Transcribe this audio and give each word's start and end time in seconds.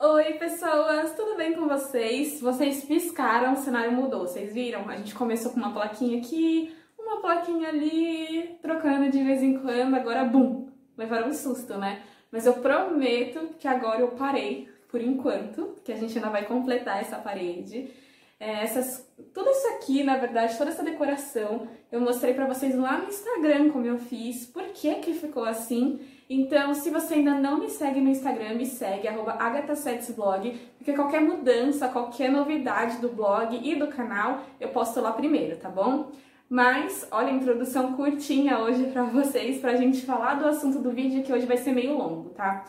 Oi, 0.00 0.34
pessoas, 0.34 1.12
tudo 1.16 1.36
bem 1.36 1.54
com 1.54 1.66
vocês? 1.66 2.40
Vocês 2.40 2.84
piscaram, 2.84 3.54
o 3.54 3.56
cenário 3.56 3.90
mudou, 3.90 4.20
vocês 4.20 4.54
viram? 4.54 4.88
A 4.88 4.94
gente 4.94 5.12
começou 5.12 5.50
com 5.50 5.56
uma 5.56 5.72
plaquinha 5.72 6.18
aqui, 6.18 6.72
uma 6.96 7.20
plaquinha 7.20 7.68
ali, 7.68 8.56
trocando 8.62 9.10
de 9.10 9.24
vez 9.24 9.42
em 9.42 9.58
quando, 9.58 9.96
agora 9.96 10.22
bum, 10.22 10.68
levaram 10.96 11.30
um 11.30 11.34
susto, 11.34 11.76
né? 11.76 12.04
Mas 12.30 12.46
eu 12.46 12.54
prometo 12.54 13.56
que 13.58 13.66
agora 13.66 14.00
eu 14.00 14.12
parei, 14.12 14.68
por 14.88 15.00
enquanto, 15.00 15.74
que 15.82 15.90
a 15.90 15.96
gente 15.96 16.16
ainda 16.16 16.30
vai 16.30 16.44
completar 16.44 17.00
essa 17.00 17.18
parede. 17.18 17.90
É, 18.38 18.62
essas, 18.62 19.04
tudo 19.34 19.50
isso 19.50 19.66
aqui, 19.70 20.04
na 20.04 20.16
verdade, 20.16 20.56
toda 20.56 20.70
essa 20.70 20.84
decoração, 20.84 21.66
eu 21.90 22.00
mostrei 22.00 22.34
pra 22.34 22.46
vocês 22.46 22.76
lá 22.76 22.98
no 22.98 23.08
Instagram 23.08 23.70
como 23.70 23.84
eu 23.84 23.98
fiz, 23.98 24.46
por 24.46 24.62
que 24.66 24.94
que 24.96 25.12
ficou 25.12 25.42
assim. 25.42 25.98
Então, 26.30 26.74
se 26.74 26.90
você 26.90 27.14
ainda 27.14 27.34
não 27.34 27.58
me 27.58 27.70
segue 27.70 28.00
no 28.00 28.10
Instagram, 28.10 28.54
me 28.54 28.66
segue, 28.66 29.08
agatasetsblog, 29.08 30.60
porque 30.76 30.92
qualquer 30.92 31.22
mudança, 31.22 31.88
qualquer 31.88 32.30
novidade 32.30 32.98
do 32.98 33.08
blog 33.08 33.58
e 33.62 33.74
do 33.74 33.86
canal, 33.86 34.42
eu 34.60 34.68
posto 34.68 35.00
lá 35.00 35.12
primeiro, 35.12 35.56
tá 35.56 35.70
bom? 35.70 36.10
Mas, 36.50 37.08
olha 37.10 37.30
introdução 37.30 37.94
curtinha 37.94 38.58
hoje 38.58 38.84
pra 38.90 39.04
vocês, 39.08 39.58
pra 39.58 39.76
gente 39.76 40.04
falar 40.04 40.34
do 40.34 40.46
assunto 40.46 40.80
do 40.80 40.90
vídeo, 40.90 41.22
que 41.22 41.32
hoje 41.32 41.46
vai 41.46 41.56
ser 41.56 41.72
meio 41.72 41.96
longo, 41.96 42.28
tá? 42.30 42.64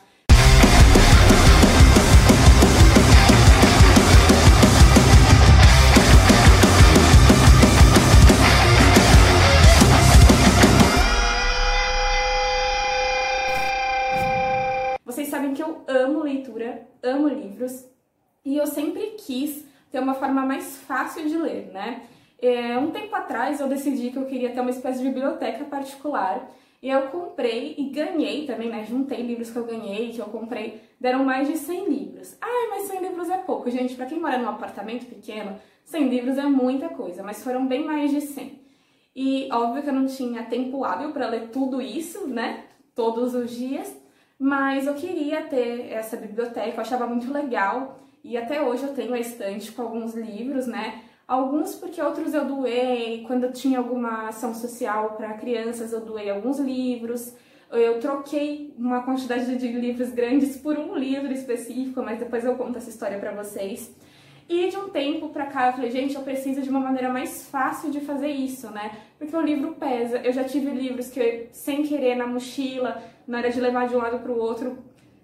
Leitura, 16.60 16.88
amo 17.02 17.28
livros, 17.30 17.86
e 18.44 18.58
eu 18.58 18.68
sempre 18.68 19.16
quis 19.18 19.66
ter 19.92 20.00
uma 20.00 20.14
forma 20.14 20.46
mais 20.46 20.78
fácil 20.78 21.28
de 21.28 21.38
ler, 21.38 21.72
né? 21.72 22.04
É, 22.42 22.78
um 22.78 22.92
tempo 22.92 23.14
atrás 23.16 23.60
eu 23.60 23.68
decidi 23.68 24.12
que 24.12 24.18
eu 24.18 24.26
queria 24.26 24.52
ter 24.52 24.62
uma 24.62 24.70
espécie 24.70 25.00
de 25.00 25.10
biblioteca 25.10 25.66
particular 25.66 26.50
e 26.82 26.90
eu 26.90 27.08
comprei 27.08 27.76
e 27.78 27.90
ganhei 27.90 28.46
também, 28.46 28.70
né? 28.70 28.86
Juntei 28.86 29.22
livros 29.22 29.50
que 29.50 29.58
eu 29.58 29.66
ganhei, 29.66 30.12
que 30.12 30.20
eu 30.20 30.26
comprei, 30.26 30.82
deram 31.00 31.26
mais 31.26 31.48
de 31.48 31.58
100 31.58 31.90
livros. 31.90 32.38
Ah, 32.42 32.68
mas 32.70 32.84
100 32.84 33.02
livros 33.02 33.30
é 33.30 33.38
pouco, 33.38 33.70
gente. 33.70 33.96
Para 33.96 34.06
quem 34.06 34.20
mora 34.20 34.38
num 34.38 34.48
apartamento 34.48 35.06
pequeno, 35.06 35.60
100 35.84 36.08
livros 36.08 36.38
é 36.38 36.44
muita 36.44 36.90
coisa, 36.90 37.24
mas 37.24 37.44
foram 37.44 37.68
bem 37.68 37.84
mais 37.84 38.12
de 38.12 38.22
100. 38.22 38.60
E 39.16 39.50
óbvio 39.52 39.84
que 39.84 39.90
eu 39.90 39.94
não 39.94 40.06
tinha 40.06 40.44
tempo 40.44 40.86
hábil 40.86 41.12
para 41.12 41.28
ler 41.28 41.50
tudo 41.50 41.82
isso, 41.82 42.26
né? 42.28 42.64
Todos 42.96 43.36
os 43.36 43.52
dias, 43.52 43.94
mas 44.40 44.88
eu 44.88 44.94
queria 44.94 45.42
ter 45.44 45.92
essa 45.92 46.16
biblioteca, 46.16 46.70
eu 46.70 46.80
achava 46.80 47.06
muito 47.06 47.32
legal. 47.32 48.00
E 48.24 48.38
até 48.38 48.62
hoje 48.62 48.84
eu 48.84 48.94
tenho 48.94 49.14
a 49.14 49.20
estante 49.20 49.72
com 49.72 49.82
alguns 49.82 50.16
livros, 50.16 50.66
né? 50.66 51.02
Alguns 51.28 51.76
porque 51.76 52.02
outros 52.02 52.34
eu 52.34 52.46
doei, 52.46 53.24
quando 53.28 53.44
eu 53.44 53.52
tinha 53.52 53.78
alguma 53.78 54.30
ação 54.30 54.54
social 54.56 55.12
para 55.12 55.34
crianças, 55.34 55.92
eu 55.92 56.02
doei 56.02 56.30
alguns 56.30 56.58
livros. 56.60 57.36
Eu 57.72 58.00
troquei 58.00 58.74
uma 58.78 59.04
quantidade 59.04 59.56
de 59.56 59.68
livros 59.68 60.12
grandes 60.12 60.58
por 60.58 60.78
um 60.80 60.96
livro 60.96 61.32
específico, 61.32 62.02
mas 62.02 62.18
depois 62.18 62.44
eu 62.44 62.56
conto 62.56 62.78
essa 62.78 62.90
história 62.90 63.20
para 63.20 63.32
vocês. 63.32 63.94
E 64.50 64.68
de 64.68 64.78
um 64.78 64.90
tempo 64.90 65.30
pra 65.30 65.46
cá 65.46 65.68
eu 65.68 65.74
falei, 65.74 65.92
gente, 65.92 66.16
eu 66.16 66.24
preciso 66.24 66.64
de 66.64 66.70
uma 66.72 66.80
maneira 66.80 67.14
mais 67.14 67.48
fácil 67.48 67.92
de 67.92 68.02
fazer 68.02 68.30
isso, 68.30 68.72
né? 68.72 68.98
Porque 69.20 69.38
o 69.38 69.42
livro 69.42 69.76
pesa. 69.76 70.18
Eu 70.18 70.34
já 70.34 70.44
tive 70.44 70.72
livros 70.72 71.12
que, 71.12 71.50
sem 71.52 71.84
querer, 71.84 72.16
na 72.16 72.26
mochila, 72.26 73.00
na 73.28 73.38
hora 73.38 73.52
de 73.52 73.62
levar 73.62 73.88
de 73.88 73.96
um 73.96 74.00
lado 74.00 74.18
pro 74.20 74.36
outro, 74.36 74.80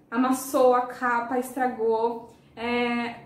amassou 0.08 0.76
a 0.76 0.82
capa, 0.82 1.40
estragou. 1.40 2.30
É, 2.54 3.16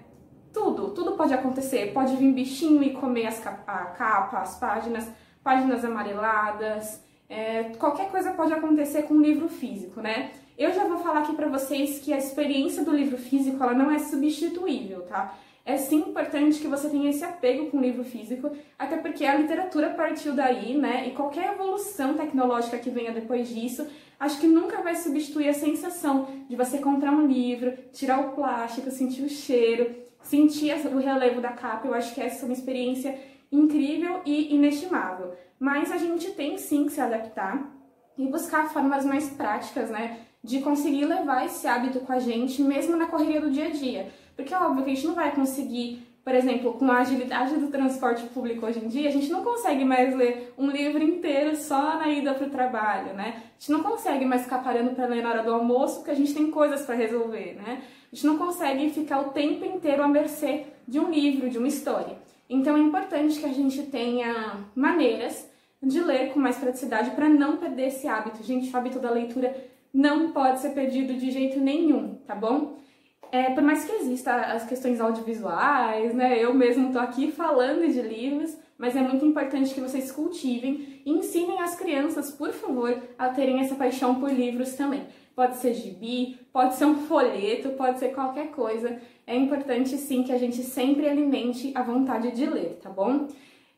tudo, 0.54 0.92
tudo 0.92 1.12
pode 1.12 1.34
acontecer. 1.34 1.92
Pode 1.92 2.16
vir 2.16 2.32
bichinho 2.32 2.82
e 2.82 2.94
comer 2.94 3.26
as 3.26 3.46
a 3.46 3.52
capa, 3.52 4.38
as 4.38 4.58
páginas, 4.58 5.06
páginas 5.44 5.84
amareladas. 5.84 7.04
É, 7.28 7.64
qualquer 7.78 8.10
coisa 8.10 8.32
pode 8.32 8.54
acontecer 8.54 9.02
com 9.02 9.12
um 9.12 9.20
livro 9.20 9.50
físico, 9.50 10.00
né? 10.00 10.30
Eu 10.56 10.72
já 10.72 10.84
vou 10.86 10.98
falar 10.98 11.20
aqui 11.20 11.34
pra 11.34 11.48
vocês 11.48 11.98
que 11.98 12.10
a 12.10 12.18
experiência 12.18 12.82
do 12.82 12.90
livro 12.90 13.18
físico 13.18 13.62
ela 13.62 13.74
não 13.74 13.90
é 13.90 13.98
substituível, 13.98 15.02
tá? 15.02 15.34
É 15.70 15.76
sim 15.76 15.98
importante 15.98 16.58
que 16.58 16.66
você 16.66 16.88
tenha 16.88 17.10
esse 17.10 17.24
apego 17.24 17.70
com 17.70 17.78
o 17.78 17.80
livro 17.80 18.02
físico, 18.02 18.50
até 18.76 18.96
porque 18.96 19.24
a 19.24 19.36
literatura 19.36 19.90
partiu 19.90 20.34
daí, 20.34 20.76
né? 20.76 21.06
E 21.06 21.12
qualquer 21.12 21.52
evolução 21.52 22.14
tecnológica 22.14 22.76
que 22.76 22.90
venha 22.90 23.12
depois 23.12 23.48
disso, 23.48 23.86
acho 24.18 24.40
que 24.40 24.48
nunca 24.48 24.82
vai 24.82 24.96
substituir 24.96 25.48
a 25.48 25.54
sensação 25.54 26.26
de 26.48 26.56
você 26.56 26.78
comprar 26.78 27.12
um 27.12 27.24
livro, 27.24 27.72
tirar 27.92 28.18
o 28.18 28.32
plástico, 28.32 28.90
sentir 28.90 29.22
o 29.22 29.28
cheiro, 29.28 29.94
sentir 30.24 30.74
o 30.88 30.98
relevo 30.98 31.40
da 31.40 31.52
capa, 31.52 31.86
eu 31.86 31.94
acho 31.94 32.12
que 32.16 32.20
essa 32.20 32.44
é 32.44 32.46
uma 32.46 32.52
experiência 32.52 33.16
incrível 33.52 34.22
e 34.26 34.52
inestimável. 34.52 35.34
Mas 35.56 35.92
a 35.92 35.98
gente 35.98 36.32
tem 36.32 36.58
sim 36.58 36.86
que 36.86 36.92
se 36.92 37.00
adaptar 37.00 37.70
e 38.18 38.26
buscar 38.26 38.70
formas 38.70 39.04
mais 39.04 39.30
práticas, 39.30 39.88
né, 39.88 40.18
de 40.42 40.60
conseguir 40.62 41.04
levar 41.04 41.46
esse 41.46 41.68
hábito 41.68 42.00
com 42.00 42.12
a 42.12 42.18
gente, 42.18 42.60
mesmo 42.60 42.96
na 42.96 43.06
correria 43.06 43.40
do 43.40 43.52
dia 43.52 43.66
a 43.66 43.70
dia. 43.70 44.08
Porque 44.40 44.54
é 44.54 44.58
óbvio 44.58 44.84
que 44.84 44.90
a 44.90 44.94
gente 44.94 45.06
não 45.06 45.14
vai 45.14 45.32
conseguir, 45.32 46.02
por 46.24 46.34
exemplo, 46.34 46.72
com 46.72 46.90
a 46.90 46.98
agilidade 46.98 47.56
do 47.56 47.68
transporte 47.68 48.22
público 48.28 48.64
hoje 48.64 48.82
em 48.82 48.88
dia, 48.88 49.08
a 49.08 49.12
gente 49.12 49.30
não 49.30 49.44
consegue 49.44 49.84
mais 49.84 50.14
ler 50.16 50.54
um 50.56 50.70
livro 50.70 51.02
inteiro 51.02 51.54
só 51.56 51.98
na 51.98 52.08
ida 52.08 52.32
para 52.32 52.46
o 52.46 52.50
trabalho, 52.50 53.12
né? 53.14 53.34
A 53.36 53.60
gente 53.60 53.72
não 53.72 53.82
consegue 53.82 54.24
mais 54.24 54.42
ficar 54.42 54.58
parando 54.58 54.90
para 54.90 55.06
ler 55.06 55.22
na 55.22 55.30
hora 55.30 55.42
do 55.42 55.52
almoço, 55.52 55.96
porque 55.96 56.10
a 56.10 56.14
gente 56.14 56.32
tem 56.32 56.50
coisas 56.50 56.82
para 56.82 56.94
resolver, 56.94 57.54
né? 57.56 57.82
A 58.10 58.14
gente 58.14 58.26
não 58.26 58.38
consegue 58.38 58.90
ficar 58.90 59.20
o 59.20 59.30
tempo 59.30 59.64
inteiro 59.64 60.02
à 60.02 60.08
mercê 60.08 60.64
de 60.88 60.98
um 60.98 61.10
livro, 61.10 61.50
de 61.50 61.58
uma 61.58 61.68
história. 61.68 62.16
Então 62.48 62.76
é 62.76 62.80
importante 62.80 63.38
que 63.38 63.46
a 63.46 63.52
gente 63.52 63.82
tenha 63.82 64.64
maneiras 64.74 65.48
de 65.82 66.00
ler 66.00 66.32
com 66.32 66.40
mais 66.40 66.56
praticidade 66.56 67.10
para 67.10 67.28
não 67.28 67.56
perder 67.58 67.88
esse 67.88 68.08
hábito. 68.08 68.42
Gente, 68.42 68.72
o 68.72 68.76
hábito 68.76 68.98
da 68.98 69.10
leitura 69.10 69.54
não 69.92 70.32
pode 70.32 70.60
ser 70.60 70.70
perdido 70.70 71.14
de 71.14 71.30
jeito 71.30 71.60
nenhum, 71.60 72.16
tá 72.26 72.34
bom? 72.34 72.80
É, 73.32 73.50
por 73.50 73.62
mais 73.62 73.84
que 73.84 73.92
exista 73.92 74.34
as 74.34 74.66
questões 74.66 75.00
audiovisuais, 75.00 76.12
né? 76.14 76.42
Eu 76.42 76.52
mesmo 76.52 76.92
tô 76.92 76.98
aqui 76.98 77.30
falando 77.30 77.86
de 77.86 78.02
livros, 78.02 78.56
mas 78.76 78.96
é 78.96 79.00
muito 79.00 79.24
importante 79.24 79.72
que 79.72 79.80
vocês 79.80 80.10
cultivem 80.10 81.00
e 81.04 81.10
ensinem 81.12 81.60
as 81.60 81.76
crianças, 81.76 82.30
por 82.30 82.52
favor, 82.52 83.00
a 83.18 83.28
terem 83.28 83.60
essa 83.60 83.74
paixão 83.76 84.16
por 84.16 84.32
livros 84.32 84.74
também 84.74 85.06
pode 85.40 85.56
ser 85.56 85.72
gibi, 85.72 86.38
pode 86.52 86.74
ser 86.74 86.84
um 86.84 87.06
folheto, 87.06 87.70
pode 87.70 87.98
ser 87.98 88.10
qualquer 88.10 88.50
coisa. 88.50 89.00
É 89.26 89.34
importante 89.34 89.96
sim 89.96 90.22
que 90.22 90.32
a 90.32 90.36
gente 90.36 90.62
sempre 90.62 91.08
alimente 91.08 91.72
a 91.74 91.82
vontade 91.82 92.30
de 92.32 92.44
ler, 92.44 92.78
tá 92.82 92.90
bom? 92.90 93.26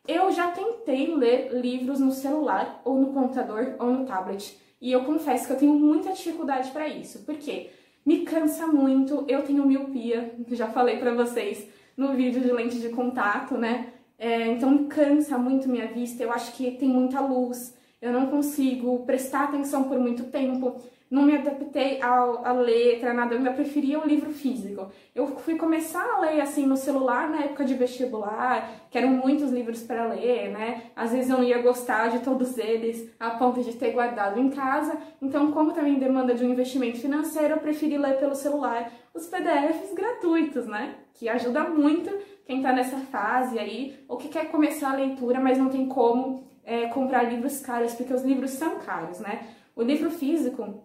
Eu 0.09 0.33
já 0.33 0.51
tentei 0.51 1.15
ler 1.15 1.53
livros 1.53 2.01
no 2.01 2.11
celular, 2.11 2.83
ou 2.85 2.99
no 2.99 3.13
computador, 3.13 3.77
ou 3.79 3.93
no 3.93 4.05
tablet, 4.05 4.59
e 4.81 4.91
eu 4.91 5.05
confesso 5.05 5.47
que 5.47 5.53
eu 5.53 5.59
tenho 5.59 5.75
muita 5.75 6.13
dificuldade 6.13 6.73
para 6.73 6.89
isso. 6.89 7.21
Por 7.21 7.37
quê? 7.37 7.71
Me 8.05 8.25
cansa 8.25 8.67
muito, 8.67 9.25
eu 9.29 9.43
tenho 9.43 9.67
miopia, 9.67 10.35
já 10.51 10.67
falei 10.69 10.99
para 10.99 11.15
vocês 11.15 11.69
no 11.97 12.15
vídeo 12.15 12.41
de 12.41 12.51
lente 12.51 12.81
de 12.81 12.89
contato, 12.89 13.57
né? 13.57 13.93
É, 14.19 14.49
então 14.49 14.87
cansa 14.89 15.39
muito 15.39 15.69
minha 15.69 15.87
vista, 15.87 16.23
eu 16.23 16.33
acho 16.33 16.53
que 16.55 16.73
tem 16.73 16.89
muita 16.89 17.21
luz, 17.21 17.77
eu 18.03 18.13
não 18.13 18.27
consigo 18.27 19.07
prestar 19.07 19.45
atenção 19.45 19.85
por 19.85 19.99
muito 19.99 20.25
tempo 20.25 20.77
não 21.13 21.25
me 21.25 21.37
adaptei 21.37 22.01
à 22.01 22.53
letra, 22.53 23.13
nada, 23.13 23.35
eu 23.35 23.39
ainda 23.39 23.53
preferia 23.53 24.01
o 24.01 24.07
livro 24.07 24.31
físico. 24.31 24.91
Eu 25.15 25.27
fui 25.27 25.57
começar 25.57 26.03
a 26.03 26.21
ler 26.21 26.41
assim 26.41 26.65
no 26.65 26.75
celular 26.75 27.29
na 27.29 27.43
época 27.43 27.67
de 27.67 27.75
vestibular, 27.75 28.87
que 28.91 28.97
eram 28.97 29.11
muitos 29.11 29.53
livros 29.53 29.83
para 29.83 30.07
ler, 30.07 30.51
né? 30.51 30.85
Às 30.97 31.13
vezes 31.13 31.29
eu 31.29 31.37
não 31.37 31.45
ia 31.45 31.61
gostar 31.61 32.09
de 32.09 32.21
todos 32.21 32.57
eles 32.57 33.13
a 33.21 33.33
ponto 33.33 33.63
de 33.63 33.77
ter 33.77 33.91
guardado 33.91 34.41
em 34.41 34.49
casa. 34.49 34.97
Então, 35.21 35.53
como 35.53 35.73
também 35.73 35.99
demanda 35.99 36.35
de 36.35 36.47
um 36.47 36.51
investimento 36.51 36.99
financeiro, 36.99 37.57
eu 37.57 37.61
preferi 37.61 37.99
ler 37.99 38.17
pelo 38.19 38.35
celular 38.35 38.91
os 39.13 39.27
PDFs 39.27 39.93
gratuitos, 39.93 40.67
né? 40.67 40.95
Que 41.13 41.29
ajuda 41.29 41.65
muito 41.65 42.11
quem 42.47 42.63
tá 42.63 42.73
nessa 42.73 42.97
fase 42.97 43.59
aí, 43.59 44.03
ou 44.09 44.17
que 44.17 44.29
quer 44.29 44.51
começar 44.51 44.93
a 44.93 44.97
leitura, 44.97 45.39
mas 45.39 45.59
não 45.59 45.69
tem 45.69 45.87
como 45.87 46.52
é, 46.65 46.87
comprar 46.89 47.25
livros 47.25 47.61
caros, 47.61 47.95
porque 47.95 48.13
os 48.13 48.23
livros 48.23 48.51
são 48.51 48.79
caros, 48.79 49.21
né? 49.21 49.49
O 49.75 49.83
livro 49.83 50.11
físico, 50.11 50.83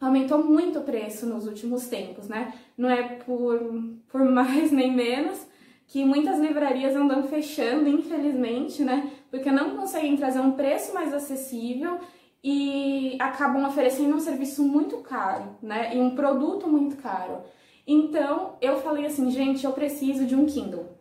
aumentou 0.00 0.42
muito 0.44 0.78
o 0.78 0.84
preço 0.84 1.26
nos 1.26 1.46
últimos 1.46 1.86
tempos, 1.88 2.28
né? 2.28 2.54
Não 2.76 2.88
é 2.88 3.02
por, 3.02 3.60
por 4.08 4.24
mais 4.24 4.70
nem 4.70 4.94
menos 4.94 5.46
que 5.86 6.04
muitas 6.04 6.38
livrarias 6.38 6.94
andam 6.94 7.22
fechando, 7.24 7.88
infelizmente, 7.88 8.84
né? 8.84 9.10
Porque 9.30 9.50
não 9.50 9.76
conseguem 9.76 10.16
trazer 10.16 10.40
um 10.40 10.52
preço 10.52 10.92
mais 10.94 11.12
acessível 11.14 11.98
e 12.44 13.16
acabam 13.18 13.66
oferecendo 13.66 14.14
um 14.14 14.20
serviço 14.20 14.62
muito 14.62 14.98
caro, 14.98 15.56
né? 15.62 15.96
E 15.96 16.00
um 16.00 16.14
produto 16.14 16.68
muito 16.68 16.96
caro. 16.96 17.42
Então, 17.86 18.56
eu 18.60 18.76
falei 18.82 19.06
assim, 19.06 19.30
gente, 19.30 19.64
eu 19.64 19.72
preciso 19.72 20.26
de 20.26 20.36
um 20.36 20.44
Kindle. 20.44 20.97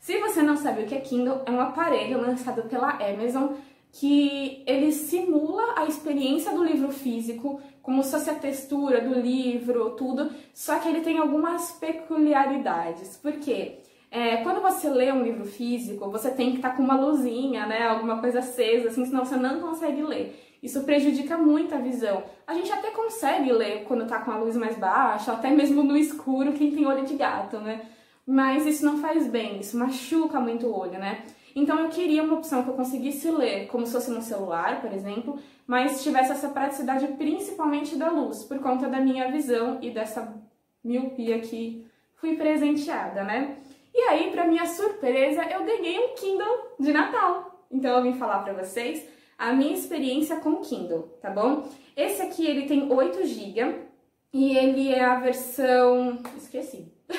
Se 0.00 0.18
você 0.18 0.42
não 0.42 0.56
sabe 0.56 0.82
o 0.82 0.86
que 0.86 0.94
é 0.94 1.00
Kindle, 1.00 1.42
é 1.44 1.50
um 1.50 1.60
aparelho 1.60 2.20
lançado 2.20 2.62
pela 2.64 2.90
Amazon 2.90 3.54
que 3.92 4.62
ele 4.66 4.92
simula 4.92 5.74
a 5.76 5.86
experiência 5.86 6.52
do 6.52 6.62
livro 6.62 6.90
físico 6.90 7.60
como 7.82 8.02
se 8.02 8.10
fosse 8.10 8.28
a 8.28 8.34
textura 8.34 9.00
do 9.00 9.18
livro, 9.18 9.90
tudo, 9.96 10.30
só 10.52 10.78
que 10.78 10.88
ele 10.88 11.00
tem 11.00 11.18
algumas 11.18 11.72
peculiaridades. 11.72 13.16
Por 13.16 13.32
quê? 13.32 13.78
É, 14.10 14.38
quando 14.38 14.60
você 14.60 14.90
lê 14.90 15.10
um 15.10 15.22
livro 15.22 15.46
físico, 15.46 16.10
você 16.10 16.30
tem 16.30 16.50
que 16.50 16.56
estar 16.56 16.70
tá 16.70 16.76
com 16.76 16.82
uma 16.82 17.00
luzinha, 17.00 17.66
né, 17.66 17.86
alguma 17.86 18.20
coisa 18.20 18.40
acesa, 18.40 18.88
assim, 18.88 19.06
senão 19.06 19.24
você 19.24 19.36
não 19.36 19.60
consegue 19.60 20.02
ler. 20.02 20.38
Isso 20.62 20.82
prejudica 20.82 21.38
muito 21.38 21.74
a 21.74 21.78
visão. 21.78 22.22
A 22.46 22.52
gente 22.52 22.70
até 22.70 22.90
consegue 22.90 23.52
ler 23.52 23.84
quando 23.84 24.06
tá 24.06 24.18
com 24.18 24.32
a 24.32 24.36
luz 24.36 24.54
mais 24.54 24.76
baixa, 24.76 25.32
até 25.32 25.50
mesmo 25.50 25.82
no 25.82 25.96
escuro, 25.96 26.52
quem 26.52 26.70
tem 26.70 26.86
olho 26.86 27.06
de 27.06 27.14
gato, 27.14 27.58
né? 27.58 27.80
Mas 28.30 28.66
isso 28.66 28.84
não 28.84 28.98
faz 28.98 29.26
bem, 29.26 29.58
isso 29.58 29.78
machuca 29.78 30.38
muito 30.38 30.66
o 30.66 30.78
olho, 30.78 30.98
né? 30.98 31.24
Então 31.56 31.80
eu 31.80 31.88
queria 31.88 32.22
uma 32.22 32.34
opção 32.34 32.62
que 32.62 32.68
eu 32.68 32.74
conseguisse 32.74 33.30
ler 33.30 33.68
como 33.68 33.86
se 33.86 33.92
fosse 33.94 34.10
no 34.10 34.20
celular, 34.20 34.82
por 34.82 34.92
exemplo, 34.92 35.38
mas 35.66 36.02
tivesse 36.02 36.32
essa 36.32 36.50
praticidade 36.50 37.06
principalmente 37.16 37.96
da 37.96 38.10
luz, 38.10 38.44
por 38.44 38.58
conta 38.58 38.86
da 38.86 39.00
minha 39.00 39.32
visão 39.32 39.78
e 39.80 39.90
dessa 39.90 40.38
miopia 40.84 41.38
que 41.38 41.86
fui 42.16 42.36
presenteada, 42.36 43.24
né? 43.24 43.56
E 43.94 44.00
aí, 44.02 44.30
para 44.30 44.46
minha 44.46 44.66
surpresa, 44.66 45.42
eu 45.44 45.64
ganhei 45.64 45.98
um 45.98 46.14
Kindle 46.14 46.76
de 46.78 46.92
Natal. 46.92 47.64
Então 47.70 47.96
eu 47.96 48.02
vim 48.02 48.18
falar 48.18 48.40
para 48.40 48.52
vocês 48.52 49.08
a 49.38 49.54
minha 49.54 49.72
experiência 49.72 50.36
com 50.36 50.50
o 50.50 50.60
Kindle, 50.60 51.16
tá 51.22 51.30
bom? 51.30 51.66
Esse 51.96 52.20
aqui 52.20 52.44
ele 52.44 52.66
tem 52.66 52.92
8 52.92 53.24
GB 53.24 53.74
e 54.34 54.54
ele 54.54 54.92
é 54.92 55.02
a 55.02 55.18
versão, 55.18 56.18
esqueci. 56.36 56.92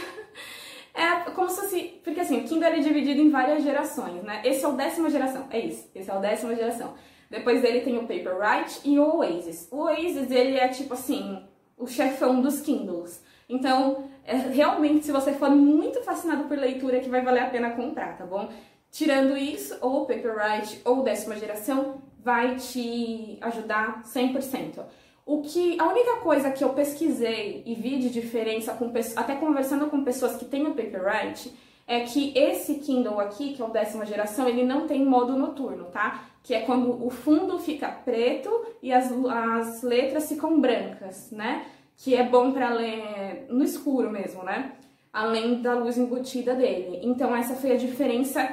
é 1.09 1.31
como 1.31 1.49
se 1.49 1.61
fosse, 1.61 2.01
porque 2.03 2.19
assim, 2.19 2.39
o 2.39 2.43
Kindle 2.43 2.69
é 2.69 2.79
dividido 2.79 3.21
em 3.21 3.29
várias 3.29 3.63
gerações, 3.63 4.23
né? 4.23 4.41
Esse 4.43 4.63
é 4.63 4.67
o 4.67 4.73
décima 4.73 5.09
geração, 5.09 5.47
é 5.49 5.59
isso. 5.59 5.89
Esse 5.93 6.09
é 6.09 6.13
o 6.15 6.19
décima 6.19 6.55
geração. 6.55 6.93
Depois 7.29 7.61
dele 7.61 7.81
tem 7.81 7.97
o 7.97 8.01
Paperwhite 8.01 8.81
e 8.83 8.97
o 8.97 9.17
Oasis. 9.17 9.67
O 9.71 9.83
Oasis, 9.83 10.31
ele 10.31 10.57
é 10.57 10.67
tipo 10.67 10.93
assim, 10.93 11.43
o 11.77 11.87
chefão 11.87 12.41
dos 12.41 12.61
Kindles. 12.61 13.23
Então, 13.47 14.09
é, 14.23 14.35
realmente, 14.35 15.05
se 15.05 15.11
você 15.11 15.33
for 15.33 15.49
muito 15.49 16.01
fascinado 16.03 16.43
por 16.45 16.57
leitura, 16.57 16.99
que 16.99 17.09
vai 17.09 17.21
valer 17.21 17.43
a 17.43 17.49
pena 17.49 17.71
comprar, 17.71 18.17
tá 18.17 18.25
bom? 18.25 18.49
Tirando 18.91 19.37
isso, 19.37 19.77
ou 19.81 20.05
Paperwhite 20.05 20.81
ou 20.83 21.03
décima 21.03 21.35
geração, 21.35 22.01
vai 22.23 22.55
te 22.55 23.37
ajudar 23.41 24.03
100%. 24.03 24.83
O 25.29 25.43
que 25.43 25.79
a 25.79 25.87
única 25.87 26.15
coisa 26.21 26.49
que 26.49 26.63
eu 26.63 26.69
pesquisei 26.69 27.61
e 27.63 27.75
vi 27.75 27.99
de 27.99 28.09
diferença 28.09 28.73
com 28.73 28.91
até 29.15 29.35
conversando 29.35 29.85
com 29.85 30.03
pessoas 30.03 30.35
que 30.35 30.43
têm 30.43 30.65
o 30.65 30.73
Paperwhite 30.73 31.53
é 31.85 31.99
que 31.99 32.35
esse 32.35 32.79
Kindle 32.79 33.19
aqui, 33.19 33.53
que 33.53 33.61
é 33.61 33.65
o 33.65 33.69
décima 33.69 34.07
geração, 34.07 34.47
ele 34.47 34.63
não 34.63 34.87
tem 34.87 35.05
modo 35.05 35.37
noturno, 35.37 35.85
tá? 35.85 36.23
Que 36.41 36.55
é 36.55 36.61
quando 36.61 37.05
o 37.05 37.11
fundo 37.11 37.59
fica 37.59 37.89
preto 37.89 38.49
e 38.81 38.91
as, 38.91 39.11
as 39.11 39.83
letras 39.83 40.27
ficam 40.27 40.59
brancas, 40.59 41.29
né? 41.29 41.63
que 41.95 42.15
é 42.15 42.23
bom 42.23 42.51
para 42.51 42.73
ler 42.73 43.45
no 43.49 43.63
escuro 43.63 44.09
mesmo, 44.09 44.41
né? 44.43 44.71
Além 45.13 45.61
da 45.61 45.75
luz 45.75 45.95
embutida 45.95 46.55
dele. 46.55 47.01
Então 47.03 47.35
essa 47.35 47.53
foi 47.53 47.73
a 47.73 47.77
diferença 47.77 48.51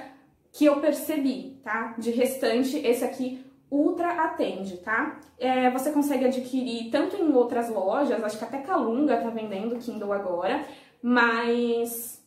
que 0.53 0.67
eu 0.67 0.79
percebi, 0.81 1.59
tá? 1.65 1.95
De 1.97 2.11
restante, 2.11 2.77
esse 2.77 3.03
aqui 3.03 3.46
ultra 3.71 4.25
atende, 4.25 4.79
tá? 4.79 5.19
É, 5.39 5.71
você 5.71 5.91
consegue 5.91 6.25
adquirir 6.25 6.91
tanto 6.91 7.17
em 7.17 7.33
outras 7.33 7.69
lojas, 7.69 8.23
acho 8.23 8.39
que 8.39 8.45
até 8.45 8.59
Calunga 8.59 9.17
tá 9.17 9.29
vendendo 9.31 9.79
Kindle 9.79 10.13
agora, 10.13 10.65
mas 11.03 12.25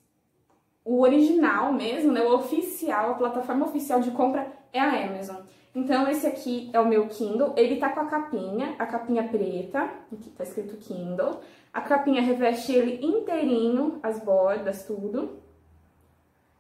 o 0.84 1.02
original 1.02 1.72
mesmo, 1.72 2.12
né, 2.12 2.22
o 2.22 2.34
oficial, 2.36 3.12
a 3.12 3.16
plataforma 3.16 3.66
oficial 3.66 4.00
de 4.00 4.12
compra 4.12 4.48
é 4.74 4.80
a 4.80 5.06
Amazon. 5.06 5.38
Então, 5.74 6.10
esse 6.10 6.26
aqui 6.26 6.70
é 6.74 6.80
o 6.80 6.88
meu 6.88 7.08
Kindle. 7.08 7.54
Ele 7.56 7.76
tá 7.76 7.90
com 7.90 8.00
a 8.00 8.06
capinha, 8.06 8.76
a 8.80 8.86
capinha 8.86 9.24
preta, 9.24 9.84
aqui 10.12 10.30
tá 10.32 10.44
escrito 10.44 10.78
Kindle. 10.78 11.40
A 11.72 11.82
capinha 11.82 12.22
reveste 12.22 12.74
ele 12.74 13.06
inteirinho, 13.06 14.00
as 14.02 14.20
bordas, 14.20 14.86
tudo. 14.86 15.40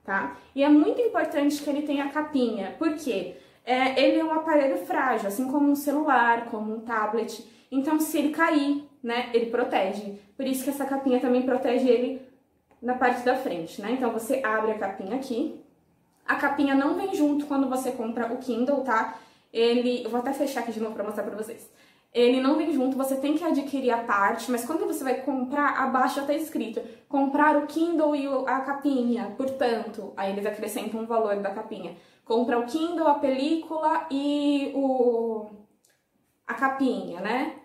Tá? 0.04 0.38
E 0.56 0.64
é 0.64 0.70
muito 0.70 1.02
importante 1.02 1.62
que 1.62 1.70
ele 1.70 1.82
tenha 1.82 2.06
a 2.06 2.10
capinha, 2.10 2.76
porque 2.78 3.36
é, 3.70 4.02
ele 4.02 4.20
é 4.20 4.26
um 4.26 4.34
aparelho 4.34 4.78
frágil, 4.80 5.28
assim 5.28 5.46
como 5.52 5.70
um 5.70 5.76
celular, 5.76 6.46
como 6.46 6.74
um 6.74 6.80
tablet. 6.80 7.48
Então, 7.72 8.00
se 8.00 8.18
ele 8.18 8.30
cair, 8.30 8.84
né, 9.04 9.30
ele 9.32 9.52
protege. 9.52 10.20
Por 10.36 10.48
isso 10.48 10.64
que 10.64 10.72
essa 10.72 10.86
capinha 10.86 11.20
também 11.20 11.44
protege 11.44 11.88
ele 11.88 12.20
na 12.82 12.96
parte 12.96 13.24
da 13.24 13.36
frente, 13.36 13.80
né? 13.80 13.92
Então, 13.92 14.12
você 14.12 14.42
abre 14.44 14.72
a 14.72 14.80
capinha 14.80 15.16
aqui, 15.16 15.62
a 16.26 16.36
capinha 16.36 16.74
não 16.74 16.96
vem 16.96 17.14
junto 17.14 17.46
quando 17.46 17.70
você 17.70 17.92
compra 17.92 18.34
o 18.34 18.38
Kindle, 18.38 18.82
tá? 18.82 19.20
Ele, 19.54 20.04
eu 20.04 20.10
vou 20.10 20.20
até 20.20 20.34
fechar 20.34 20.62
aqui 20.62 20.72
de 20.72 20.80
novo 20.80 20.96
para 20.96 21.04
mostrar 21.04 21.24
para 21.24 21.38
vocês. 21.38 21.70
Ele 22.12 22.42
não 22.42 22.58
vem 22.58 22.74
junto, 22.74 22.98
você 22.98 23.18
tem 23.18 23.36
que 23.36 23.44
adquirir 23.44 23.92
a 23.92 24.00
parte, 24.00 24.50
mas 24.50 24.66
quando 24.66 24.88
você 24.88 25.04
vai 25.04 25.22
comprar, 25.22 25.80
abaixo 25.80 26.26
tá 26.26 26.34
escrito 26.34 26.82
comprar 27.08 27.56
o 27.56 27.68
Kindle 27.68 28.16
e 28.16 28.26
a 28.48 28.62
capinha, 28.62 29.32
portanto, 29.38 30.12
aí 30.18 30.32
eles 30.32 30.48
acrescentam 30.48 31.04
o 31.04 31.06
valor 31.06 31.36
da 31.36 31.52
capinha. 31.52 31.96
Compra 32.30 32.60
o 32.60 32.66
Kindle, 32.68 33.08
a 33.08 33.16
película 33.16 34.06
e 34.12 34.72
o 34.76 35.48
a 36.46 36.54
capinha, 36.54 37.20
né? 37.22 37.56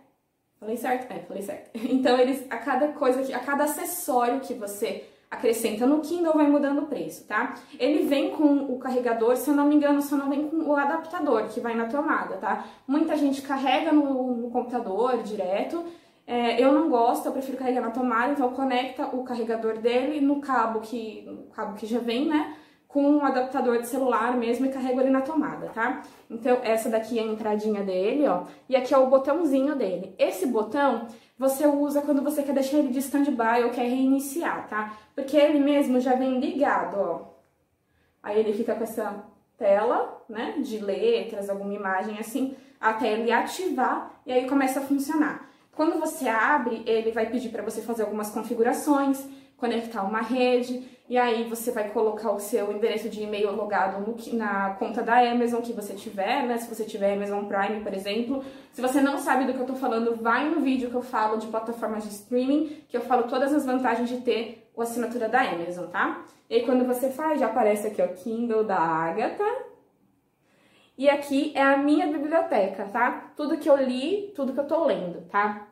Falei 0.58 0.78
certo? 0.78 1.12
É, 1.12 1.18
falei 1.18 1.42
certo. 1.42 1.70
Então 1.92 2.18
eles 2.18 2.46
a 2.48 2.56
cada 2.56 2.88
coisa 2.88 3.22
que 3.22 3.34
a 3.34 3.40
cada 3.40 3.64
acessório 3.64 4.40
que 4.40 4.54
você 4.54 5.04
acrescenta 5.30 5.84
no 5.84 6.00
Kindle, 6.00 6.32
vai 6.32 6.48
mudando 6.48 6.78
o 6.78 6.86
preço, 6.86 7.26
tá? 7.26 7.56
Ele 7.78 8.04
vem 8.06 8.30
com 8.30 8.72
o 8.72 8.78
carregador, 8.78 9.36
se 9.36 9.50
eu 9.50 9.54
não 9.54 9.66
me 9.66 9.74
engano, 9.74 10.00
só 10.00 10.16
não 10.16 10.30
vem 10.30 10.48
com 10.48 10.56
o 10.56 10.74
adaptador 10.74 11.46
que 11.48 11.60
vai 11.60 11.74
na 11.74 11.84
tomada, 11.84 12.38
tá? 12.38 12.64
Muita 12.86 13.18
gente 13.18 13.42
carrega 13.42 13.92
no, 13.92 14.34
no 14.34 14.50
computador 14.50 15.22
direto, 15.22 15.84
é, 16.26 16.62
eu 16.62 16.72
não 16.72 16.88
gosto, 16.88 17.26
eu 17.26 17.32
prefiro 17.32 17.58
carregar 17.58 17.82
na 17.82 17.90
tomada, 17.90 18.32
então 18.32 18.50
conecta 18.54 19.08
o 19.08 19.24
carregador 19.24 19.76
dele 19.76 20.22
no 20.22 20.40
cabo 20.40 20.80
que, 20.80 21.20
no 21.26 21.48
cabo 21.48 21.74
que 21.74 21.84
já 21.84 21.98
vem, 21.98 22.26
né? 22.26 22.56
Com 22.94 23.02
um 23.02 23.24
adaptador 23.24 23.80
de 23.80 23.88
celular 23.88 24.36
mesmo 24.36 24.66
e 24.66 24.68
carrego 24.68 25.00
ele 25.00 25.10
na 25.10 25.20
tomada, 25.20 25.66
tá? 25.70 26.02
Então, 26.30 26.60
essa 26.62 26.88
daqui 26.88 27.18
é 27.18 27.22
a 27.22 27.26
entradinha 27.26 27.82
dele, 27.82 28.24
ó. 28.28 28.44
E 28.68 28.76
aqui 28.76 28.94
é 28.94 28.98
o 28.98 29.08
botãozinho 29.08 29.74
dele. 29.74 30.14
Esse 30.16 30.46
botão 30.46 31.08
você 31.36 31.66
usa 31.66 32.02
quando 32.02 32.22
você 32.22 32.44
quer 32.44 32.54
deixar 32.54 32.78
ele 32.78 32.92
de 32.92 33.00
stand-by 33.00 33.64
ou 33.64 33.70
quer 33.70 33.88
reiniciar, 33.88 34.68
tá? 34.68 34.96
Porque 35.12 35.36
ele 35.36 35.58
mesmo 35.58 35.98
já 35.98 36.14
vem 36.14 36.38
ligado, 36.38 36.94
ó. 37.00 37.20
Aí 38.22 38.38
ele 38.38 38.52
fica 38.52 38.76
com 38.76 38.84
essa 38.84 39.24
tela, 39.58 40.24
né, 40.28 40.54
de 40.58 40.78
letras, 40.78 41.50
alguma 41.50 41.74
imagem 41.74 42.20
assim, 42.20 42.56
até 42.80 43.12
ele 43.12 43.32
ativar 43.32 44.12
e 44.24 44.32
aí 44.32 44.48
começa 44.48 44.78
a 44.78 44.84
funcionar. 44.84 45.50
Quando 45.74 45.98
você 45.98 46.28
abre, 46.28 46.84
ele 46.86 47.10
vai 47.10 47.26
pedir 47.28 47.48
para 47.48 47.64
você 47.64 47.82
fazer 47.82 48.04
algumas 48.04 48.30
configurações, 48.30 49.26
conectar 49.64 50.02
uma 50.02 50.20
rede, 50.20 50.82
e 51.08 51.16
aí 51.16 51.44
você 51.44 51.70
vai 51.70 51.88
colocar 51.88 52.30
o 52.32 52.38
seu 52.38 52.70
endereço 52.70 53.08
de 53.08 53.22
e-mail 53.22 53.50
logado 53.50 54.00
no, 54.06 54.36
na 54.36 54.74
conta 54.74 55.02
da 55.02 55.18
Amazon 55.18 55.62
que 55.62 55.72
você 55.72 55.94
tiver, 55.94 56.46
né? 56.46 56.58
Se 56.58 56.72
você 56.72 56.84
tiver 56.84 57.14
Amazon 57.14 57.44
Prime, 57.44 57.80
por 57.82 57.94
exemplo. 57.94 58.44
Se 58.72 58.82
você 58.82 59.00
não 59.00 59.18
sabe 59.18 59.44
do 59.44 59.54
que 59.54 59.60
eu 59.60 59.66
tô 59.66 59.74
falando, 59.74 60.16
vai 60.16 60.48
no 60.50 60.60
vídeo 60.60 60.90
que 60.90 60.94
eu 60.94 61.02
falo 61.02 61.38
de 61.38 61.46
plataformas 61.46 62.04
de 62.04 62.10
streaming, 62.10 62.84
que 62.88 62.96
eu 62.96 63.00
falo 63.00 63.24
todas 63.24 63.54
as 63.54 63.64
vantagens 63.64 64.08
de 64.08 64.18
ter 64.20 64.70
a 64.76 64.82
assinatura 64.82 65.28
da 65.28 65.40
Amazon, 65.40 65.86
tá? 65.86 66.24
E 66.48 66.56
aí 66.56 66.64
quando 66.64 66.86
você 66.86 67.10
faz, 67.10 67.40
já 67.40 67.46
aparece 67.46 67.86
aqui, 67.86 68.02
ó, 68.02 68.08
Kindle 68.08 68.64
da 68.64 68.78
Agatha. 68.78 69.44
E 70.96 71.08
aqui 71.08 71.52
é 71.54 71.62
a 71.62 71.76
minha 71.76 72.06
biblioteca, 72.06 72.84
tá? 72.86 73.32
Tudo 73.36 73.58
que 73.58 73.68
eu 73.68 73.76
li, 73.76 74.32
tudo 74.34 74.52
que 74.52 74.60
eu 74.60 74.66
tô 74.66 74.84
lendo, 74.84 75.22
tá? 75.28 75.68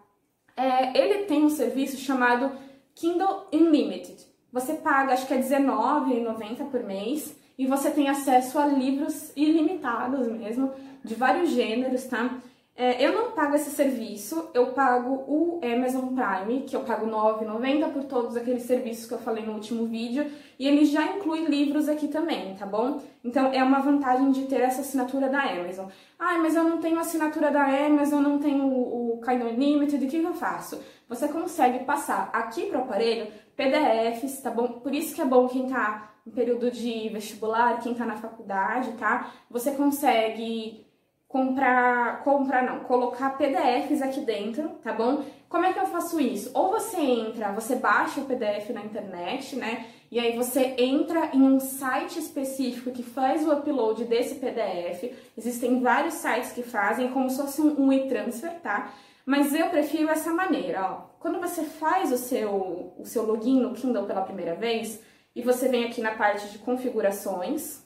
É, 0.57 0.99
ele 0.99 1.25
tem 1.25 1.43
um 1.43 1.49
serviço 1.49 1.97
chamado 1.97 2.53
Kindle 2.95 3.47
Unlimited. 3.53 4.17
Você 4.53 4.75
paga, 4.75 5.15
acho 5.15 5.27
que 5.27 5.35
é 5.35 5.39
R$19,90 5.39 6.71
por 6.71 6.83
mês 6.83 7.35
e 7.59 7.67
você 7.67 7.91
tem 7.91 8.09
acesso 8.09 8.59
a 8.59 8.67
livros 8.67 9.33
ilimitados 9.37 10.27
mesmo, 10.29 10.73
de 11.05 11.15
vários 11.15 11.51
gêneros, 11.51 12.05
tá? 12.05 12.39
É, 12.75 13.05
eu 13.07 13.13
não 13.13 13.33
pago 13.33 13.55
esse 13.55 13.71
serviço, 13.71 14.49
eu 14.55 14.69
pago 14.69 15.25
o 15.29 15.61
Amazon 15.63 16.15
Prime, 16.15 16.63
que 16.63 16.75
eu 16.75 16.81
pago 16.81 17.05
R$9,90 17.05 17.93
por 17.93 18.05
todos 18.05 18.35
aqueles 18.35 18.63
serviços 18.63 19.07
que 19.07 19.13
eu 19.13 19.19
falei 19.19 19.45
no 19.45 19.53
último 19.53 19.85
vídeo, 19.87 20.31
e 20.59 20.67
ele 20.67 20.87
já 20.87 21.05
inclui 21.05 21.45
livros 21.45 21.87
aqui 21.87 22.09
também, 22.09 22.55
tá 22.55 22.65
bom? 22.65 23.03
Então 23.23 23.53
é 23.53 23.63
uma 23.63 23.81
vantagem 23.81 24.31
de 24.31 24.47
ter 24.47 24.63
essa 24.63 24.81
assinatura 24.81 25.29
da 25.29 25.43
Amazon. 25.43 25.87
Ah, 26.19 26.39
mas 26.39 26.57
eu 26.57 26.65
não 26.65 26.79
tenho 26.79 26.99
assinatura 26.99 27.51
da 27.51 27.63
Amazon, 27.63 28.23
não 28.23 28.39
tenho 28.39 28.65
o 28.67 29.21
Kindle 29.23 29.51
Unlimited, 29.51 30.07
o 30.07 30.09
que 30.09 30.17
eu 30.17 30.35
faço? 30.35 30.81
Você 31.13 31.29
consegue 31.29 31.81
passar 31.81 32.31
aqui 32.33 32.71
para 32.71 32.79
o 32.79 32.85
aparelho 32.85 33.31
PDFs, 33.55 34.41
tá 34.41 34.51
bom? 34.51 34.81
Por 34.81 34.95
isso 34.95 35.15
que 35.15 35.21
é 35.21 35.27
bom 35.27 35.47
quem 35.47 35.69
tá 35.69 36.11
em 36.27 36.31
período 36.31 36.71
de 36.71 37.11
vestibular, 37.11 37.83
quem 37.83 37.95
tá 37.95 38.07
na 38.07 38.17
faculdade, 38.17 38.93
tá? 38.93 39.31
Você 39.51 39.73
consegue 39.73 40.87
comprar, 41.29 42.25
comprar 42.25 42.63
não, 42.63 42.81
colocar 42.81 43.37
PDFs 43.37 44.01
aqui 44.01 44.21
dentro, 44.21 44.71
tá 44.83 44.95
bom? 44.95 45.23
Como 45.51 45.67
é 45.67 45.75
que 45.75 45.79
eu 45.79 45.87
faço 45.87 46.19
isso? 46.19 46.51
Ou 46.55 46.71
você 46.71 46.99
entra, 46.99 47.53
você 47.53 47.77
baixa 47.77 48.23
o 48.23 48.25
PDF 48.25 48.71
na 48.71 48.83
internet, 48.83 49.55
né? 49.55 49.85
E 50.11 50.19
aí 50.19 50.35
você 50.35 50.75
entra 50.79 51.29
em 51.35 51.43
um 51.43 51.61
site 51.61 52.19
específico 52.19 52.91
que 52.91 53.03
faz 53.03 53.47
o 53.47 53.53
upload 53.53 54.07
desse 54.07 54.37
PDF. 54.37 55.13
Existem 55.37 55.79
vários 55.83 56.15
sites 56.15 56.53
que 56.53 56.63
fazem 56.63 57.11
como 57.11 57.29
se 57.29 57.37
fosse 57.37 57.61
um 57.61 57.93
e-transfer, 57.93 58.61
tá? 58.63 58.95
Mas 59.25 59.55
eu 59.55 59.69
prefiro 59.71 60.09
essa 60.09 60.33
maneira, 60.33 60.85
ó. 60.85 61.13
Quando 61.21 61.41
você 61.41 61.63
faz 61.63 62.11
o 62.13 62.19
seu, 62.19 62.95
o 62.99 63.05
seu 63.05 63.25
login 63.25 63.61
no 63.61 63.75
Kindle 63.75 64.07
pela 64.07 64.23
primeira 64.23 64.55
vez, 64.55 65.01
e 65.35 65.43
você 65.43 65.69
vem 65.69 65.85
aqui 65.85 66.01
na 66.01 66.15
parte 66.15 66.49
de 66.49 66.59
configurações, 66.59 67.85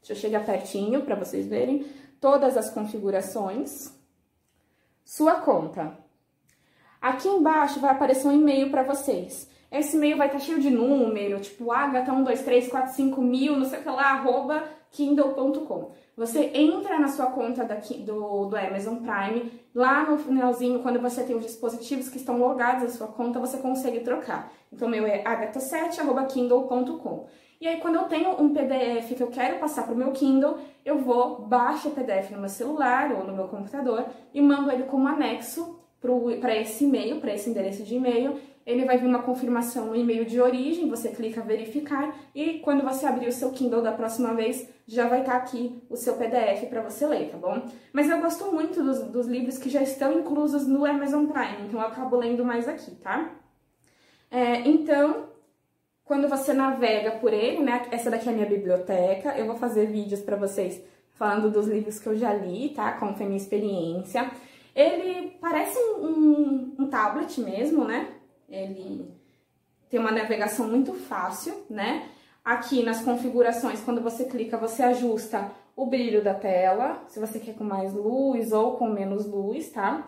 deixa 0.00 0.12
eu 0.12 0.16
chegar 0.16 0.44
pertinho 0.44 1.02
para 1.02 1.16
vocês 1.16 1.46
verem, 1.46 1.86
todas 2.20 2.56
as 2.56 2.70
configurações, 2.70 3.92
sua 5.04 5.40
conta. 5.40 5.98
Aqui 7.00 7.28
embaixo 7.28 7.80
vai 7.80 7.90
aparecer 7.90 8.28
um 8.28 8.32
e-mail 8.32 8.70
para 8.70 8.82
vocês. 8.82 9.50
Esse 9.70 9.96
e-mail 9.96 10.16
vai 10.16 10.28
estar 10.28 10.38
tá 10.38 10.44
cheio 10.44 10.60
de 10.60 10.70
número, 10.70 11.40
tipo 11.40 11.66
agatha12345 11.66 13.18
mil, 13.18 13.56
não 13.56 13.64
sei 13.64 13.80
o 13.80 13.82
que 13.82 13.88
lá, 13.88 14.10
arroba 14.12 14.64
kindle.com. 14.92 15.92
Você 16.16 16.50
entra 16.54 16.98
na 16.98 17.08
sua 17.08 17.26
conta 17.26 17.62
daqui, 17.62 17.98
do, 17.98 18.46
do 18.46 18.56
Amazon 18.56 18.96
Prime, 18.96 19.52
lá 19.74 20.08
no 20.08 20.16
finalzinho, 20.16 20.78
quando 20.78 20.98
você 20.98 21.22
tem 21.22 21.36
os 21.36 21.44
dispositivos 21.44 22.08
que 22.08 22.16
estão 22.16 22.38
logados 22.38 22.84
na 22.84 22.88
sua 22.88 23.08
conta, 23.08 23.38
você 23.38 23.58
consegue 23.58 24.00
trocar. 24.00 24.50
Então, 24.72 24.88
meu 24.88 25.06
é 25.06 25.22
agatha7.kindle.com. 25.22 27.26
E 27.60 27.68
aí, 27.68 27.80
quando 27.80 27.96
eu 27.96 28.04
tenho 28.04 28.30
um 28.40 28.54
PDF 28.54 29.14
que 29.14 29.22
eu 29.22 29.28
quero 29.28 29.58
passar 29.58 29.84
para 29.84 29.94
o 29.94 29.96
meu 29.96 30.12
Kindle, 30.12 30.56
eu 30.84 30.98
vou, 30.98 31.42
baixo 31.42 31.88
o 31.88 31.90
PDF 31.90 32.30
no 32.30 32.38
meu 32.38 32.48
celular 32.48 33.12
ou 33.12 33.24
no 33.24 33.34
meu 33.34 33.48
computador 33.48 34.06
e 34.32 34.40
mando 34.40 34.70
ele 34.70 34.84
como 34.84 35.08
anexo 35.08 35.78
para 36.40 36.56
esse 36.56 36.84
e-mail, 36.84 37.20
para 37.20 37.34
esse 37.34 37.50
endereço 37.50 37.82
de 37.82 37.96
e-mail, 37.96 38.38
ele 38.66 38.84
vai 38.84 38.98
vir 38.98 39.06
uma 39.06 39.22
confirmação 39.22 39.86
no 39.86 39.94
e-mail 39.94 40.24
de 40.24 40.40
origem, 40.40 40.90
você 40.90 41.10
clica 41.10 41.40
verificar 41.40 42.12
e 42.34 42.58
quando 42.58 42.82
você 42.82 43.06
abrir 43.06 43.28
o 43.28 43.32
seu 43.32 43.52
Kindle 43.52 43.80
da 43.80 43.92
próxima 43.92 44.34
vez, 44.34 44.68
já 44.88 45.08
vai 45.08 45.20
estar 45.20 45.32
tá 45.32 45.38
aqui 45.38 45.80
o 45.88 45.96
seu 45.96 46.14
PDF 46.14 46.68
para 46.68 46.82
você 46.82 47.06
ler, 47.06 47.30
tá 47.30 47.38
bom? 47.38 47.62
Mas 47.92 48.10
eu 48.10 48.20
gosto 48.20 48.52
muito 48.52 48.82
dos, 48.82 49.02
dos, 49.04 49.28
livros 49.28 49.56
que 49.56 49.70
já 49.70 49.82
estão 49.82 50.18
inclusos 50.18 50.66
no 50.66 50.84
Amazon 50.84 51.26
Prime, 51.26 51.68
então 51.68 51.80
eu 51.80 51.86
acabo 51.86 52.16
lendo 52.16 52.44
mais 52.44 52.68
aqui, 52.68 52.90
tá? 52.96 53.30
É, 54.28 54.68
então, 54.68 55.28
quando 56.04 56.28
você 56.28 56.52
navega 56.52 57.12
por 57.12 57.32
ele, 57.32 57.62
né? 57.62 57.86
Essa 57.92 58.10
daqui 58.10 58.28
é 58.28 58.32
a 58.32 58.34
minha 58.34 58.48
biblioteca, 58.48 59.38
eu 59.38 59.46
vou 59.46 59.56
fazer 59.56 59.86
vídeos 59.86 60.20
para 60.20 60.36
vocês 60.36 60.82
falando 61.16 61.50
dos 61.50 61.66
livros 61.66 61.98
que 61.98 62.08
eu 62.08 62.16
já 62.16 62.32
li, 62.34 62.70
tá? 62.70 62.96
Foi 62.98 63.08
a 63.08 63.28
minha 63.28 63.36
experiência. 63.36 64.30
Ele 64.74 65.30
parece 65.40 65.78
um, 65.78 66.06
um, 66.06 66.74
um 66.80 66.86
tablet 66.88 67.40
mesmo, 67.40 67.84
né? 67.84 68.15
Ele 68.48 69.10
tem 69.88 70.00
uma 70.00 70.12
navegação 70.12 70.68
muito 70.68 70.92
fácil, 70.94 71.64
né? 71.68 72.08
Aqui 72.44 72.82
nas 72.82 73.00
configurações, 73.02 73.80
quando 73.80 74.00
você 74.00 74.24
clica, 74.24 74.56
você 74.56 74.82
ajusta 74.82 75.50
o 75.74 75.86
brilho 75.86 76.22
da 76.22 76.32
tela, 76.32 77.02
se 77.08 77.20
você 77.20 77.38
quer 77.38 77.54
com 77.54 77.64
mais 77.64 77.92
luz 77.92 78.52
ou 78.52 78.76
com 78.76 78.88
menos 78.88 79.26
luz, 79.26 79.68
tá? 79.70 80.06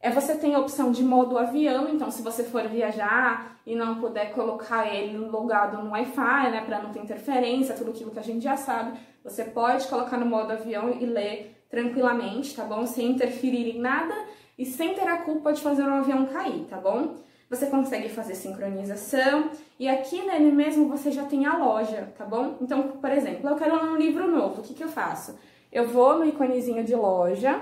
É, 0.00 0.10
você 0.10 0.36
tem 0.36 0.54
a 0.54 0.58
opção 0.58 0.90
de 0.90 1.04
modo 1.04 1.38
avião, 1.38 1.88
então 1.88 2.10
se 2.10 2.22
você 2.22 2.42
for 2.42 2.66
viajar 2.66 3.60
e 3.64 3.76
não 3.76 4.00
puder 4.00 4.32
colocar 4.32 4.92
ele 4.92 5.16
logado 5.16 5.80
no 5.82 5.90
Wi-Fi, 5.90 6.50
né, 6.50 6.64
para 6.66 6.82
não 6.82 6.90
ter 6.90 7.00
interferência, 7.00 7.76
tudo 7.76 7.90
aquilo 7.90 8.10
que 8.10 8.18
a 8.18 8.22
gente 8.22 8.42
já 8.42 8.56
sabe, 8.56 8.98
você 9.22 9.44
pode 9.44 9.86
colocar 9.86 10.18
no 10.18 10.26
modo 10.26 10.50
avião 10.50 10.90
e 11.00 11.06
ler 11.06 11.64
tranquilamente, 11.70 12.56
tá 12.56 12.64
bom? 12.64 12.84
Sem 12.84 13.12
interferir 13.12 13.76
em 13.76 13.80
nada 13.80 14.14
e 14.58 14.66
sem 14.66 14.94
ter 14.94 15.06
a 15.06 15.18
culpa 15.18 15.52
de 15.52 15.60
fazer 15.60 15.84
um 15.84 15.94
avião 15.94 16.26
cair, 16.26 16.64
tá 16.68 16.78
bom? 16.78 17.16
Você 17.52 17.66
consegue 17.66 18.08
fazer 18.08 18.34
sincronização 18.34 19.50
e 19.78 19.86
aqui 19.86 20.24
nele 20.24 20.50
mesmo 20.50 20.88
você 20.88 21.10
já 21.10 21.26
tem 21.26 21.44
a 21.44 21.58
loja, 21.58 22.10
tá 22.16 22.24
bom? 22.24 22.56
Então, 22.62 22.92
por 22.92 23.10
exemplo, 23.10 23.46
eu 23.46 23.56
quero 23.56 23.92
um 23.92 23.94
livro 23.94 24.26
novo, 24.26 24.62
o 24.62 24.64
que, 24.64 24.72
que 24.72 24.82
eu 24.82 24.88
faço? 24.88 25.38
Eu 25.70 25.86
vou 25.86 26.18
no 26.18 26.24
iconezinho 26.24 26.82
de 26.82 26.94
loja, 26.94 27.60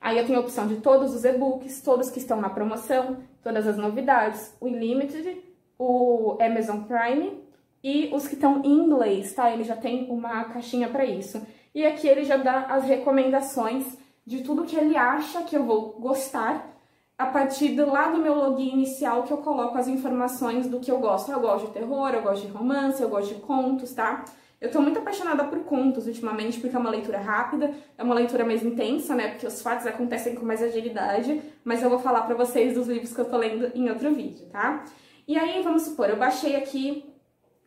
Aí 0.00 0.16
eu 0.18 0.24
tenho 0.24 0.38
a 0.38 0.42
opção 0.42 0.68
de 0.68 0.76
todos 0.76 1.12
os 1.12 1.24
e-books, 1.24 1.82
todos 1.82 2.08
que 2.08 2.20
estão 2.20 2.40
na 2.40 2.48
promoção, 2.48 3.16
todas 3.42 3.66
as 3.66 3.76
novidades, 3.76 4.54
o 4.60 4.66
Unlimited, 4.66 5.42
o 5.76 6.38
Amazon 6.40 6.82
Prime 6.82 7.42
e 7.82 8.14
os 8.14 8.28
que 8.28 8.34
estão 8.34 8.62
em 8.62 8.70
inglês, 8.70 9.34
tá? 9.34 9.50
Ele 9.50 9.64
já 9.64 9.74
tem 9.74 10.08
uma 10.08 10.44
caixinha 10.44 10.88
para 10.88 11.04
isso. 11.04 11.44
E 11.74 11.84
aqui 11.84 12.06
ele 12.06 12.22
já 12.22 12.36
dá 12.36 12.66
as 12.66 12.84
recomendações 12.84 13.98
de 14.24 14.44
tudo 14.44 14.62
que 14.62 14.76
ele 14.76 14.96
acha 14.96 15.42
que 15.42 15.56
eu 15.56 15.64
vou 15.64 15.98
gostar 15.98 16.75
a 17.18 17.26
partir 17.26 17.70
do 17.70 17.90
lá 17.90 18.08
do 18.08 18.18
meu 18.18 18.34
login 18.34 18.70
inicial 18.70 19.22
que 19.22 19.32
eu 19.32 19.38
coloco 19.38 19.76
as 19.78 19.88
informações 19.88 20.68
do 20.68 20.80
que 20.80 20.90
eu 20.90 20.98
gosto. 20.98 21.32
Eu 21.32 21.40
gosto 21.40 21.66
de 21.66 21.72
terror, 21.72 22.10
eu 22.10 22.22
gosto 22.22 22.46
de 22.46 22.52
romance, 22.52 23.02
eu 23.02 23.08
gosto 23.08 23.34
de 23.34 23.40
contos, 23.40 23.92
tá? 23.92 24.24
Eu 24.60 24.70
tô 24.70 24.80
muito 24.80 24.98
apaixonada 24.98 25.44
por 25.44 25.60
contos 25.60 26.06
ultimamente, 26.06 26.60
porque 26.60 26.74
é 26.74 26.78
uma 26.78 26.90
leitura 26.90 27.18
rápida, 27.18 27.72
é 27.96 28.02
uma 28.02 28.14
leitura 28.14 28.44
mais 28.44 28.62
intensa, 28.64 29.14
né? 29.14 29.28
Porque 29.28 29.46
os 29.46 29.60
fatos 29.60 29.86
acontecem 29.86 30.34
com 30.34 30.44
mais 30.44 30.62
agilidade, 30.62 31.42
mas 31.64 31.82
eu 31.82 31.90
vou 31.90 31.98
falar 31.98 32.22
pra 32.22 32.34
vocês 32.34 32.74
dos 32.74 32.86
livros 32.86 33.14
que 33.14 33.20
eu 33.20 33.26
tô 33.26 33.36
lendo 33.36 33.70
em 33.74 33.88
outro 33.90 34.14
vídeo, 34.14 34.46
tá? 34.46 34.84
E 35.28 35.36
aí, 35.36 35.62
vamos 35.62 35.82
supor, 35.82 36.08
eu 36.08 36.16
baixei 36.16 36.56
aqui 36.56 37.04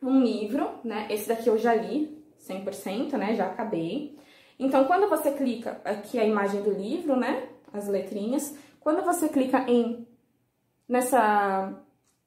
um 0.02 0.20
livro, 0.20 0.68
né? 0.82 1.06
Esse 1.10 1.28
daqui 1.28 1.48
eu 1.48 1.58
já 1.58 1.74
li, 1.74 2.18
100%, 2.40 3.12
né? 3.12 3.34
Já 3.34 3.46
acabei. 3.46 4.16
Então, 4.58 4.84
quando 4.84 5.08
você 5.08 5.30
clica 5.30 5.80
aqui 5.84 6.18
a 6.18 6.24
imagem 6.24 6.62
do 6.62 6.70
livro, 6.70 7.16
né? 7.16 7.48
As 7.72 7.86
letrinhas. 7.86 8.56
Quando 8.80 9.04
você 9.04 9.28
clica 9.28 9.64
em 9.68 10.06
nessa 10.88 11.72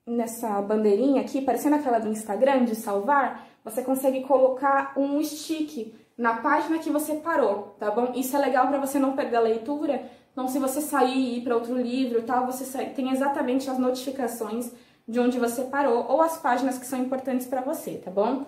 nessa 0.06 0.62
bandeirinha 0.62 1.22
aqui, 1.22 1.42
parecendo 1.42 1.78
aquela 1.78 1.98
do 1.98 2.10
Instagram 2.10 2.66
de 2.66 2.76
salvar, 2.76 3.48
você 3.64 3.82
consegue 3.82 4.22
colocar 4.24 4.94
um 4.98 5.22
stick 5.24 5.94
na 6.18 6.38
página 6.38 6.78
que 6.80 6.90
você 6.90 7.16
parou, 7.16 7.76
tá 7.80 7.90
bom? 7.90 8.12
Isso 8.14 8.36
é 8.36 8.40
legal 8.40 8.68
para 8.68 8.80
você 8.80 9.00
não 9.00 9.16
perder 9.16 9.38
a 9.38 9.42
leitura. 9.42 10.04
Então, 10.32 10.48
se 10.48 10.60
você 10.60 10.82
sair 10.82 11.18
e 11.18 11.38
ir 11.38 11.44
para 11.44 11.56
outro 11.56 11.78
livro 11.78 12.20
e 12.20 12.24
tal, 12.24 12.46
você 12.46 12.86
tem 12.90 13.12
exatamente 13.12 13.70
as 13.70 13.78
notificações 13.78 14.72
de 15.08 15.20
onde 15.20 15.40
você 15.40 15.64
parou 15.64 16.06
ou 16.10 16.22
as 16.22 16.38
páginas 16.38 16.78
que 16.78 16.86
são 16.86 17.00
importantes 17.00 17.48
para 17.48 17.62
você, 17.62 17.98
tá 17.98 18.12
bom? 18.12 18.46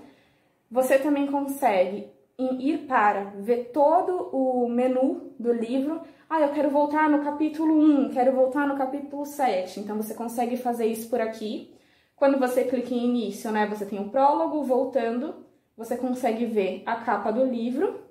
Você 0.70 1.00
também 1.00 1.28
consegue 1.28 2.10
ir 2.38 2.86
para 2.88 3.26
ver 3.40 3.72
todo 3.72 4.30
o 4.36 4.68
menu 4.68 5.34
do 5.40 5.54
livro. 5.54 6.02
Ah, 6.30 6.42
eu 6.42 6.52
quero 6.52 6.70
voltar 6.70 7.10
no 7.10 7.24
capítulo 7.24 7.74
1, 7.74 8.10
quero 8.10 8.34
voltar 8.34 8.68
no 8.68 8.78
capítulo 8.78 9.26
7. 9.26 9.80
Então, 9.80 9.96
você 9.96 10.14
consegue 10.14 10.58
fazer 10.58 10.86
isso 10.86 11.10
por 11.10 11.22
aqui. 11.22 11.74
Quando 12.16 12.40
você 12.40 12.64
clica 12.64 12.94
em 12.94 13.06
início, 13.06 13.52
né, 13.52 13.66
você 13.68 13.86
tem 13.86 14.00
o 14.00 14.10
prólogo, 14.10 14.64
voltando, 14.64 15.46
você 15.76 15.98
consegue 15.98 16.46
ver 16.46 16.84
a 16.86 16.96
capa 16.98 17.32
do 17.32 17.44
livro, 17.44 18.02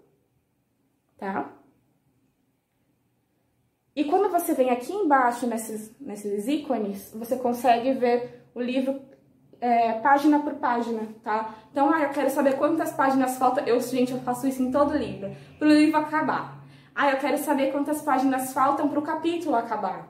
tá? 1.16 1.54
E 3.96 4.04
quando 4.04 4.30
você 4.30 4.54
vem 4.54 4.70
aqui 4.70 4.92
embaixo, 4.92 5.46
nesses, 5.46 5.98
nesses 6.00 6.48
ícones, 6.48 7.12
você 7.14 7.36
consegue 7.36 7.92
ver 7.92 8.44
o 8.54 8.60
livro 8.60 9.00
é, 9.64 9.92
página 9.94 10.40
por 10.40 10.52
página, 10.56 11.08
tá? 11.22 11.54
Então, 11.72 11.90
ah, 11.90 12.02
eu 12.02 12.10
quero 12.10 12.28
saber 12.28 12.58
quantas 12.58 12.92
páginas 12.92 13.38
faltam. 13.38 13.64
Eu, 13.64 13.80
gente, 13.80 14.12
eu 14.12 14.18
faço 14.18 14.46
isso 14.46 14.62
em 14.62 14.70
todo 14.70 14.94
livro, 14.94 15.34
para 15.58 15.66
o 15.66 15.72
livro 15.72 15.96
acabar. 15.96 16.62
Ah, 16.94 17.10
eu 17.10 17.16
quero 17.16 17.38
saber 17.38 17.72
quantas 17.72 18.02
páginas 18.02 18.52
faltam 18.52 18.90
para 18.90 18.98
o 18.98 19.02
capítulo 19.02 19.56
acabar. 19.56 20.06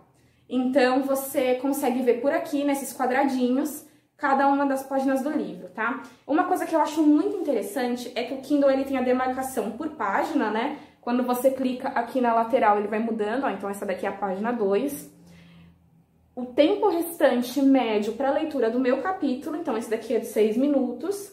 Então, 0.49 1.02
você 1.02 1.54
consegue 1.54 2.02
ver 2.02 2.20
por 2.20 2.32
aqui, 2.32 2.64
nesses 2.64 2.92
quadradinhos, 2.92 3.87
cada 4.16 4.49
uma 4.49 4.66
das 4.66 4.82
páginas 4.82 5.23
do 5.23 5.30
livro, 5.30 5.68
tá? 5.68 6.02
Uma 6.26 6.44
coisa 6.44 6.66
que 6.66 6.75
eu 6.75 6.80
acho 6.80 7.00
muito 7.00 7.37
interessante 7.37 8.11
é 8.16 8.25
que 8.25 8.34
o 8.34 8.38
Kindle 8.38 8.70
ele 8.70 8.84
tem 8.84 8.99
a 8.99 9.02
demarcação 9.02 9.70
por 9.70 9.90
página, 9.90 10.50
né? 10.50 10.78
Quando 11.00 11.23
você 11.23 11.52
clica 11.52 11.88
aqui 11.90 12.20
na 12.20 12.34
lateral, 12.34 12.78
ele 12.78 12.88
vai 12.88 12.99
mudando, 12.99 13.44
ó, 13.44 13.50
então 13.50 13.70
essa 13.70 13.87
daqui 13.87 14.04
é 14.04 14.08
a 14.08 14.12
página 14.12 14.52
2. 14.52 15.13
O 16.37 16.47
tempo 16.47 16.88
restante 16.88 17.62
médio 17.62 18.14
para 18.14 18.29
a 18.29 18.33
leitura 18.33 18.69
do 18.69 18.81
meu 18.81 19.00
capítulo, 19.00 19.57
então 19.57 19.76
esse 19.79 19.88
daqui 19.88 20.14
é 20.14 20.19
de 20.19 20.26
6 20.26 20.57
minutos. 20.57 21.33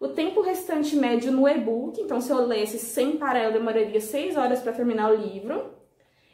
O 0.00 0.08
tempo 0.08 0.40
restante 0.40 0.96
médio 0.96 1.30
no 1.30 1.48
e-book, 1.48 2.00
então 2.00 2.20
se 2.20 2.32
eu 2.32 2.44
lesse 2.44 2.76
sem 2.76 3.16
parar, 3.16 3.44
eu 3.44 3.52
demoraria 3.52 4.00
6 4.00 4.36
horas 4.36 4.60
para 4.60 4.72
terminar 4.72 5.12
o 5.12 5.14
livro. 5.14 5.74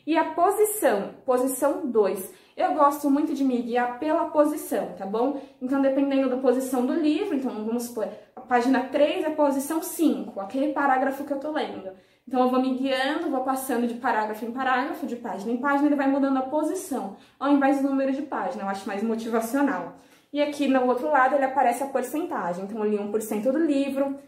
E 0.07 0.17
a 0.17 0.25
posição, 0.25 1.17
posição 1.27 1.87
2. 1.87 2.33
Eu 2.57 2.73
gosto 2.73 3.11
muito 3.11 3.35
de 3.35 3.45
me 3.45 3.61
guiar 3.61 3.99
pela 3.99 4.31
posição, 4.31 4.95
tá 4.97 5.05
bom? 5.05 5.39
Então, 5.61 5.83
dependendo 5.83 6.31
da 6.31 6.39
posição 6.39 6.87
do 6.87 6.95
livro, 6.95 7.37
então 7.37 7.63
vamos 7.63 7.83
supor, 7.83 8.09
a 8.35 8.41
página 8.41 8.85
3 8.85 9.25
é 9.25 9.27
a 9.27 9.33
posição 9.33 9.83
5, 9.83 10.41
aquele 10.41 10.73
parágrafo 10.73 11.25
que 11.25 11.33
eu 11.35 11.39
tô 11.39 11.51
lendo. 11.51 11.91
Então, 12.29 12.43
eu 12.43 12.51
vou 12.51 12.61
me 12.61 12.75
guiando, 12.75 13.31
vou 13.31 13.43
passando 13.43 13.87
de 13.87 13.95
parágrafo 13.95 14.45
em 14.45 14.53
parágrafo, 14.53 15.07
de 15.07 15.17
página 15.17 15.51
em 15.51 15.57
página, 15.57 15.89
ele 15.89 15.97
vai 15.97 16.07
mudando 16.07 16.37
a 16.37 16.43
posição, 16.43 17.17
ao 17.41 17.51
invés 17.51 17.81
do 17.81 17.89
número 17.89 18.13
de 18.13 18.21
página, 18.21 18.65
eu 18.65 18.69
acho 18.69 18.87
mais 18.87 19.03
motivacional. 19.03 19.97
E 20.31 20.43
aqui 20.43 20.69
no 20.69 20.85
outro 20.85 21.09
lado 21.09 21.35
ele 21.35 21.47
aparece 21.47 21.83
a 21.83 21.87
porcentagem, 21.87 22.65
então 22.65 22.85
eu 22.85 22.91
li 22.91 22.99
1% 22.99 23.51
do 23.51 23.59
livro, 23.59 24.19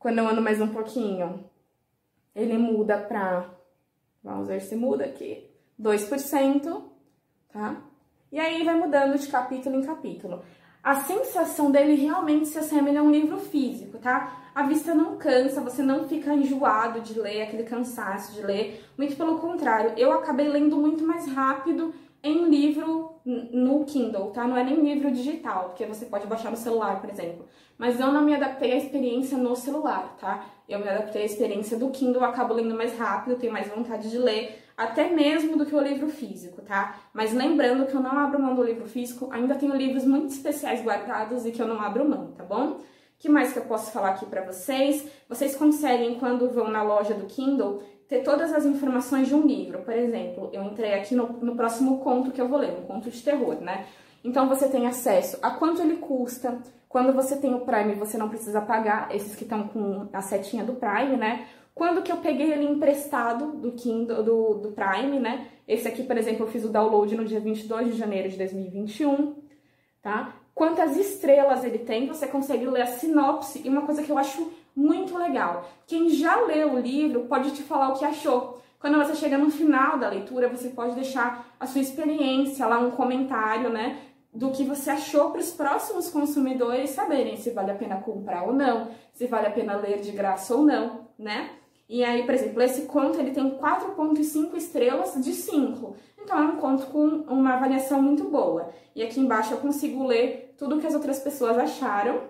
quando 0.00 0.18
eu 0.18 0.26
ando 0.26 0.42
mais 0.42 0.60
um 0.60 0.66
pouquinho, 0.66 1.48
ele 2.34 2.58
muda 2.58 2.98
para 2.98 3.48
Vamos 4.22 4.48
ver 4.48 4.60
se 4.60 4.74
muda 4.74 5.04
aqui. 5.04 5.48
2%, 5.80 6.82
tá? 7.52 7.80
E 8.32 8.38
aí 8.38 8.64
vai 8.64 8.74
mudando 8.74 9.16
de 9.16 9.28
capítulo 9.28 9.76
em 9.76 9.86
capítulo. 9.86 10.42
A 10.88 10.94
sensação 11.02 11.70
dele 11.70 11.96
realmente 11.96 12.48
se 12.48 12.58
assemelha 12.58 13.00
a 13.00 13.02
um 13.02 13.10
livro 13.10 13.36
físico, 13.36 13.98
tá? 13.98 14.40
A 14.54 14.62
vista 14.62 14.94
não 14.94 15.18
cansa, 15.18 15.60
você 15.60 15.82
não 15.82 16.08
fica 16.08 16.32
enjoado 16.32 17.02
de 17.02 17.20
ler, 17.20 17.42
aquele 17.42 17.64
cansaço 17.64 18.32
de 18.32 18.40
ler. 18.40 18.82
Muito 18.96 19.14
pelo 19.14 19.38
contrário, 19.38 19.92
eu 19.98 20.10
acabei 20.12 20.48
lendo 20.48 20.78
muito 20.78 21.04
mais 21.06 21.30
rápido 21.30 21.92
em 22.22 22.48
livro 22.48 23.20
no 23.22 23.84
Kindle, 23.84 24.30
tá? 24.30 24.48
Não 24.48 24.56
é 24.56 24.64
nem 24.64 24.76
livro 24.76 25.10
digital, 25.10 25.64
porque 25.64 25.84
você 25.84 26.06
pode 26.06 26.26
baixar 26.26 26.50
no 26.50 26.56
celular, 26.56 27.02
por 27.02 27.10
exemplo. 27.10 27.44
Mas 27.76 28.00
eu 28.00 28.10
não 28.10 28.22
me 28.22 28.34
adaptei 28.34 28.72
à 28.72 28.76
experiência 28.76 29.36
no 29.36 29.54
celular, 29.54 30.16
tá? 30.18 30.46
Eu 30.66 30.78
me 30.78 30.88
adaptei 30.88 31.20
à 31.20 31.26
experiência 31.26 31.76
do 31.76 31.90
Kindle, 31.90 32.24
acabo 32.24 32.54
lendo 32.54 32.74
mais 32.74 32.98
rápido, 32.98 33.36
tenho 33.36 33.52
mais 33.52 33.68
vontade 33.68 34.08
de 34.08 34.16
ler, 34.16 34.64
até 34.78 35.10
mesmo 35.10 35.58
do 35.58 35.66
que 35.66 35.74
o 35.74 35.82
livro 35.82 36.08
físico, 36.08 36.62
tá? 36.62 36.98
Mas 37.12 37.34
lembrando 37.34 37.84
que 37.86 37.94
eu 37.94 38.00
não 38.00 38.18
abro 38.18 38.40
mão 38.40 38.54
do 38.54 38.62
livro 38.62 38.88
físico, 38.88 39.28
ainda 39.30 39.56
tenho 39.56 39.76
livros 39.76 40.04
muito 40.04 40.28
especiais 40.28 40.82
guardados 40.82 41.44
e 41.44 41.50
que 41.50 41.60
eu 41.60 41.68
não 41.68 41.82
abro 41.82 42.08
mão, 42.08 42.32
tá 42.36 42.44
bom? 42.44 42.78
que 43.18 43.28
mais 43.28 43.52
que 43.52 43.58
eu 43.58 43.64
posso 43.64 43.90
falar 43.90 44.10
aqui 44.10 44.26
para 44.26 44.42
vocês? 44.42 45.04
Vocês 45.28 45.56
conseguem, 45.56 46.18
quando 46.18 46.48
vão 46.50 46.70
na 46.70 46.82
loja 46.82 47.14
do 47.14 47.26
Kindle, 47.26 47.82
ter 48.08 48.22
todas 48.22 48.52
as 48.52 48.64
informações 48.64 49.28
de 49.28 49.34
um 49.34 49.46
livro. 49.46 49.80
Por 49.80 49.92
exemplo, 49.92 50.48
eu 50.52 50.62
entrei 50.62 50.94
aqui 50.94 51.14
no, 51.14 51.26
no 51.26 51.56
próximo 51.56 51.98
conto 51.98 52.30
que 52.30 52.40
eu 52.40 52.48
vou 52.48 52.58
ler, 52.58 52.72
um 52.72 52.86
conto 52.86 53.10
de 53.10 53.20
terror, 53.20 53.56
né? 53.60 53.86
Então 54.22 54.48
você 54.48 54.68
tem 54.68 54.86
acesso 54.86 55.38
a 55.42 55.50
quanto 55.50 55.82
ele 55.82 55.96
custa. 55.96 56.58
Quando 56.88 57.12
você 57.12 57.36
tem 57.36 57.54
o 57.54 57.60
Prime, 57.60 57.94
você 57.94 58.16
não 58.16 58.28
precisa 58.28 58.62
pagar, 58.62 59.14
esses 59.14 59.36
que 59.36 59.42
estão 59.42 59.68
com 59.68 60.08
a 60.12 60.22
setinha 60.22 60.64
do 60.64 60.74
Prime, 60.74 61.16
né? 61.16 61.46
Quando 61.78 62.02
que 62.02 62.10
eu 62.10 62.16
peguei 62.16 62.50
ele 62.50 62.64
emprestado 62.64 63.52
do 63.52 63.70
Kindle, 63.70 64.24
do, 64.24 64.54
do 64.54 64.72
Prime, 64.72 65.20
né? 65.20 65.46
Esse 65.66 65.86
aqui, 65.86 66.02
por 66.02 66.18
exemplo, 66.18 66.44
eu 66.44 66.50
fiz 66.50 66.64
o 66.64 66.70
download 66.70 67.16
no 67.16 67.24
dia 67.24 67.38
22 67.38 67.92
de 67.92 67.96
janeiro 67.96 68.28
de 68.28 68.36
2021, 68.36 69.36
tá? 70.02 70.34
Quantas 70.56 70.96
estrelas 70.96 71.62
ele 71.62 71.78
tem, 71.78 72.08
você 72.08 72.26
consegue 72.26 72.66
ler 72.66 72.82
a 72.82 72.86
sinopse. 72.86 73.62
E 73.64 73.68
uma 73.68 73.82
coisa 73.82 74.02
que 74.02 74.10
eu 74.10 74.18
acho 74.18 74.50
muito 74.74 75.16
legal. 75.16 75.70
Quem 75.86 76.08
já 76.08 76.40
leu 76.40 76.72
o 76.72 76.80
livro 76.80 77.26
pode 77.26 77.52
te 77.52 77.62
falar 77.62 77.90
o 77.90 77.96
que 77.96 78.04
achou. 78.04 78.60
Quando 78.80 78.98
você 78.98 79.14
chega 79.14 79.38
no 79.38 79.48
final 79.48 80.00
da 80.00 80.08
leitura, 80.08 80.48
você 80.48 80.70
pode 80.70 80.96
deixar 80.96 81.46
a 81.60 81.66
sua 81.68 81.80
experiência 81.80 82.66
lá, 82.66 82.80
um 82.80 82.90
comentário, 82.90 83.70
né? 83.70 84.00
Do 84.34 84.50
que 84.50 84.64
você 84.64 84.90
achou 84.90 85.30
para 85.30 85.40
os 85.40 85.52
próximos 85.52 86.10
consumidores 86.10 86.90
saberem 86.90 87.36
se 87.36 87.50
vale 87.50 87.70
a 87.70 87.76
pena 87.76 88.00
comprar 88.00 88.42
ou 88.42 88.52
não, 88.52 88.88
se 89.12 89.28
vale 89.28 89.46
a 89.46 89.52
pena 89.52 89.76
ler 89.76 90.00
de 90.00 90.10
graça 90.10 90.56
ou 90.56 90.64
não, 90.64 91.06
né? 91.16 91.50
E 91.88 92.04
aí, 92.04 92.24
por 92.24 92.34
exemplo, 92.34 92.60
esse 92.62 92.82
conto 92.82 93.18
ele 93.18 93.30
tem 93.30 93.58
4.5 93.58 94.54
estrelas 94.56 95.14
de 95.24 95.32
5. 95.32 95.96
Então 96.22 96.38
é 96.38 96.42
um 96.42 96.56
conto 96.56 96.86
com 96.86 97.06
uma 97.06 97.54
avaliação 97.54 98.02
muito 98.02 98.24
boa. 98.24 98.70
E 98.94 99.02
aqui 99.02 99.18
embaixo 99.18 99.54
eu 99.54 99.58
consigo 99.58 100.06
ler 100.06 100.54
tudo 100.58 100.78
que 100.78 100.86
as 100.86 100.94
outras 100.94 101.18
pessoas 101.20 101.56
acharam 101.56 102.20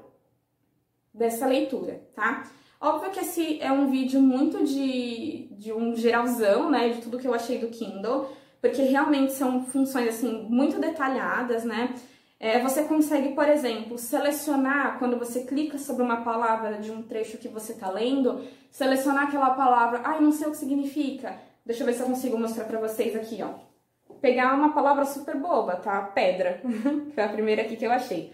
dessa 1.13 1.47
leitura, 1.47 2.01
tá? 2.15 2.45
Óbvio 2.81 3.11
que 3.11 3.19
esse 3.19 3.61
é 3.61 3.73
um 3.73 3.91
vídeo 3.91 4.21
muito 4.21 4.65
de, 4.65 5.49
de 5.51 5.73
um 5.73 5.97
geralzão, 5.97 6.71
né, 6.71 6.91
de 6.91 7.01
tudo 7.01 7.19
que 7.19 7.27
eu 7.27 7.35
achei 7.35 7.59
do 7.59 7.69
Kindle, 7.69 8.31
porque 8.61 8.83
realmente 8.83 9.33
são 9.33 9.65
funções, 9.65 10.09
assim, 10.09 10.47
muito 10.49 10.81
detalhadas, 10.81 11.65
né? 11.65 11.93
É, 12.41 12.61
você 12.61 12.85
consegue, 12.85 13.35
por 13.35 13.49
exemplo, 13.49 13.99
selecionar, 13.99 14.99
quando 14.99 15.19
você 15.19 15.43
clica 15.43 15.77
sobre 15.77 16.03
uma 16.05 16.23
palavra 16.23 16.79
de 16.79 16.91
um 16.93 17.03
trecho 17.03 17.37
que 17.39 17.49
você 17.49 17.73
está 17.73 17.91
lendo, 17.91 18.45
selecionar 18.71 19.25
aquela 19.25 19.51
palavra, 19.51 20.03
ah, 20.05 20.21
não 20.21 20.31
sei 20.31 20.47
o 20.47 20.51
que 20.53 20.57
significa. 20.57 21.37
Deixa 21.67 21.83
eu 21.83 21.87
ver 21.87 21.95
se 21.95 22.01
eu 22.01 22.07
consigo 22.07 22.39
mostrar 22.39 22.65
para 22.65 22.79
vocês 22.79 23.17
aqui, 23.17 23.43
ó. 23.43 23.55
Pegar 24.21 24.55
uma 24.55 24.73
palavra 24.73 25.05
super 25.05 25.37
boba, 25.37 25.77
tá? 25.77 26.01
Pedra, 26.03 26.61
que 26.63 27.11
foi 27.13 27.25
a 27.25 27.29
primeira 27.29 27.63
aqui 27.63 27.77
que 27.77 27.85
eu 27.85 27.93
achei. 27.93 28.33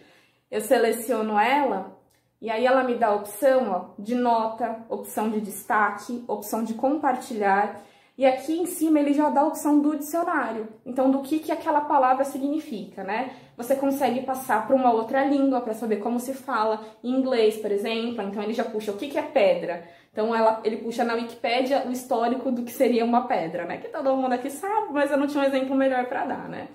Eu 0.50 0.60
seleciono 0.60 1.38
ela 1.38 1.98
e 2.40 2.50
aí 2.50 2.66
ela 2.66 2.84
me 2.84 2.94
dá 2.94 3.08
a 3.08 3.14
opção 3.14 3.70
ó, 3.70 4.02
de 4.02 4.14
nota, 4.14 4.84
opção 4.88 5.30
de 5.30 5.40
destaque, 5.40 6.22
opção 6.28 6.62
de 6.62 6.74
compartilhar. 6.74 7.82
E 8.16 8.24
aqui 8.24 8.52
em 8.52 8.66
cima 8.66 9.00
ele 9.00 9.12
já 9.12 9.28
dá 9.28 9.40
a 9.40 9.46
opção 9.46 9.80
do 9.80 9.96
dicionário. 9.96 10.68
Então, 10.86 11.10
do 11.10 11.20
que, 11.22 11.40
que 11.40 11.50
aquela 11.50 11.80
palavra 11.80 12.24
significa, 12.24 13.02
né? 13.02 13.34
Você 13.56 13.74
consegue 13.74 14.22
passar 14.22 14.66
para 14.66 14.76
uma 14.76 14.92
outra 14.92 15.24
língua 15.24 15.60
para 15.60 15.74
saber 15.74 15.96
como 15.96 16.20
se 16.20 16.32
fala 16.32 16.84
em 17.02 17.10
inglês, 17.10 17.56
por 17.56 17.72
exemplo. 17.72 18.22
Então, 18.22 18.42
ele 18.42 18.52
já 18.52 18.64
puxa 18.64 18.92
o 18.92 18.96
que, 18.96 19.08
que 19.08 19.18
é 19.18 19.22
pedra. 19.22 19.84
Então, 20.12 20.34
ela, 20.34 20.60
ele 20.64 20.76
puxa 20.76 21.02
na 21.02 21.14
Wikipédia 21.14 21.84
o 21.88 21.90
histórico 21.90 22.52
do 22.52 22.62
que 22.62 22.72
seria 22.72 23.04
uma 23.04 23.26
pedra, 23.26 23.64
né? 23.64 23.78
Que 23.78 23.88
todo 23.88 24.16
mundo 24.16 24.32
aqui 24.32 24.48
sabe, 24.48 24.92
mas 24.92 25.10
eu 25.10 25.16
não 25.16 25.26
tinha 25.26 25.42
um 25.42 25.46
exemplo 25.46 25.74
melhor 25.74 26.06
para 26.06 26.24
dar, 26.24 26.48
né? 26.48 26.68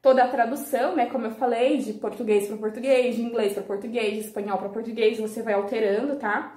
toda 0.00 0.22
a 0.22 0.28
tradução, 0.28 0.94
né, 0.94 1.06
como 1.06 1.26
eu 1.26 1.32
falei, 1.32 1.78
de 1.78 1.92
português 1.94 2.46
para 2.46 2.56
português, 2.56 3.16
de 3.16 3.22
inglês 3.22 3.52
para 3.52 3.62
português, 3.62 4.14
de 4.14 4.20
espanhol 4.20 4.58
para 4.58 4.68
português, 4.68 5.18
você 5.18 5.42
vai 5.42 5.54
alterando, 5.54 6.16
tá? 6.16 6.54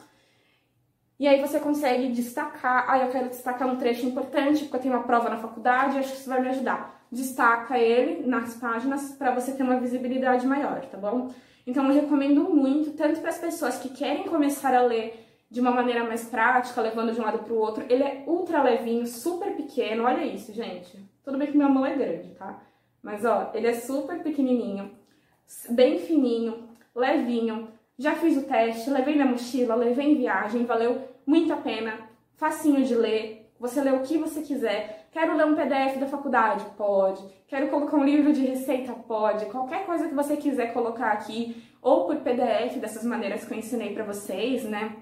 E 1.21 1.27
aí 1.27 1.39
você 1.39 1.59
consegue 1.59 2.07
destacar, 2.07 2.85
ah, 2.89 2.97
eu 2.97 3.11
quero 3.11 3.29
destacar 3.29 3.67
um 3.67 3.75
trecho 3.75 4.07
importante, 4.07 4.63
porque 4.63 4.77
eu 4.77 4.81
tenho 4.81 4.95
uma 4.95 5.03
prova 5.03 5.29
na 5.29 5.37
faculdade, 5.37 5.99
acho 5.99 6.13
que 6.13 6.17
isso 6.17 6.27
vai 6.27 6.41
me 6.41 6.49
ajudar. 6.49 7.05
Destaca 7.11 7.77
ele 7.77 8.25
nas 8.25 8.55
páginas 8.55 9.11
para 9.11 9.29
você 9.29 9.51
ter 9.51 9.61
uma 9.61 9.79
visibilidade 9.79 10.47
maior, 10.47 10.83
tá 10.87 10.97
bom? 10.97 11.31
Então 11.67 11.85
eu 11.85 11.93
recomendo 11.93 12.45
muito, 12.45 12.93
tanto 12.93 13.19
para 13.19 13.29
as 13.29 13.37
pessoas 13.37 13.77
que 13.77 13.89
querem 13.89 14.23
começar 14.23 14.73
a 14.73 14.81
ler 14.81 15.23
de 15.47 15.61
uma 15.61 15.69
maneira 15.69 16.03
mais 16.03 16.25
prática, 16.25 16.81
levando 16.81 17.13
de 17.13 17.21
um 17.21 17.23
lado 17.23 17.43
para 17.43 17.53
o 17.53 17.59
outro. 17.59 17.85
Ele 17.87 18.01
é 18.01 18.23
ultra 18.25 18.63
levinho, 18.63 19.05
super 19.05 19.55
pequeno, 19.55 20.05
olha 20.05 20.25
isso, 20.25 20.51
gente. 20.51 20.97
Tudo 21.23 21.37
bem 21.37 21.51
que 21.51 21.55
minha 21.55 21.69
mão 21.69 21.85
é 21.85 21.95
grande, 21.95 22.29
tá? 22.29 22.59
Mas 23.03 23.23
ó, 23.25 23.51
ele 23.53 23.67
é 23.67 23.73
super 23.73 24.23
pequenininho, 24.23 24.89
bem 25.69 25.99
fininho, 25.99 26.67
levinho. 26.95 27.67
Já 27.95 28.15
fiz 28.15 28.35
o 28.35 28.47
teste, 28.47 28.89
levei 28.89 29.15
na 29.15 29.25
mochila, 29.25 29.75
levei 29.75 30.13
em 30.13 30.15
viagem, 30.15 30.65
valeu 30.65 31.10
muito 31.25 31.51
a 31.53 31.57
pena. 31.57 32.09
Facinho 32.35 32.83
de 32.83 32.95
ler, 32.95 33.51
você 33.59 33.81
lê 33.81 33.91
o 33.91 34.01
que 34.01 34.17
você 34.17 34.41
quiser. 34.41 35.07
Quero 35.11 35.35
ler 35.35 35.45
um 35.45 35.55
PDF 35.55 35.99
da 35.99 36.07
faculdade? 36.07 36.65
Pode. 36.77 37.23
Quero 37.47 37.67
colocar 37.67 37.97
um 37.97 38.03
livro 38.03 38.33
de 38.33 38.45
receita? 38.45 38.93
Pode. 38.93 39.45
Qualquer 39.45 39.85
coisa 39.85 40.07
que 40.07 40.15
você 40.15 40.37
quiser 40.37 40.73
colocar 40.73 41.11
aqui, 41.11 41.61
ou 41.81 42.05
por 42.05 42.17
PDF, 42.17 42.77
dessas 42.79 43.03
maneiras 43.03 43.45
que 43.45 43.53
eu 43.53 43.57
ensinei 43.57 43.93
para 43.93 44.03
vocês, 44.03 44.63
né? 44.63 44.95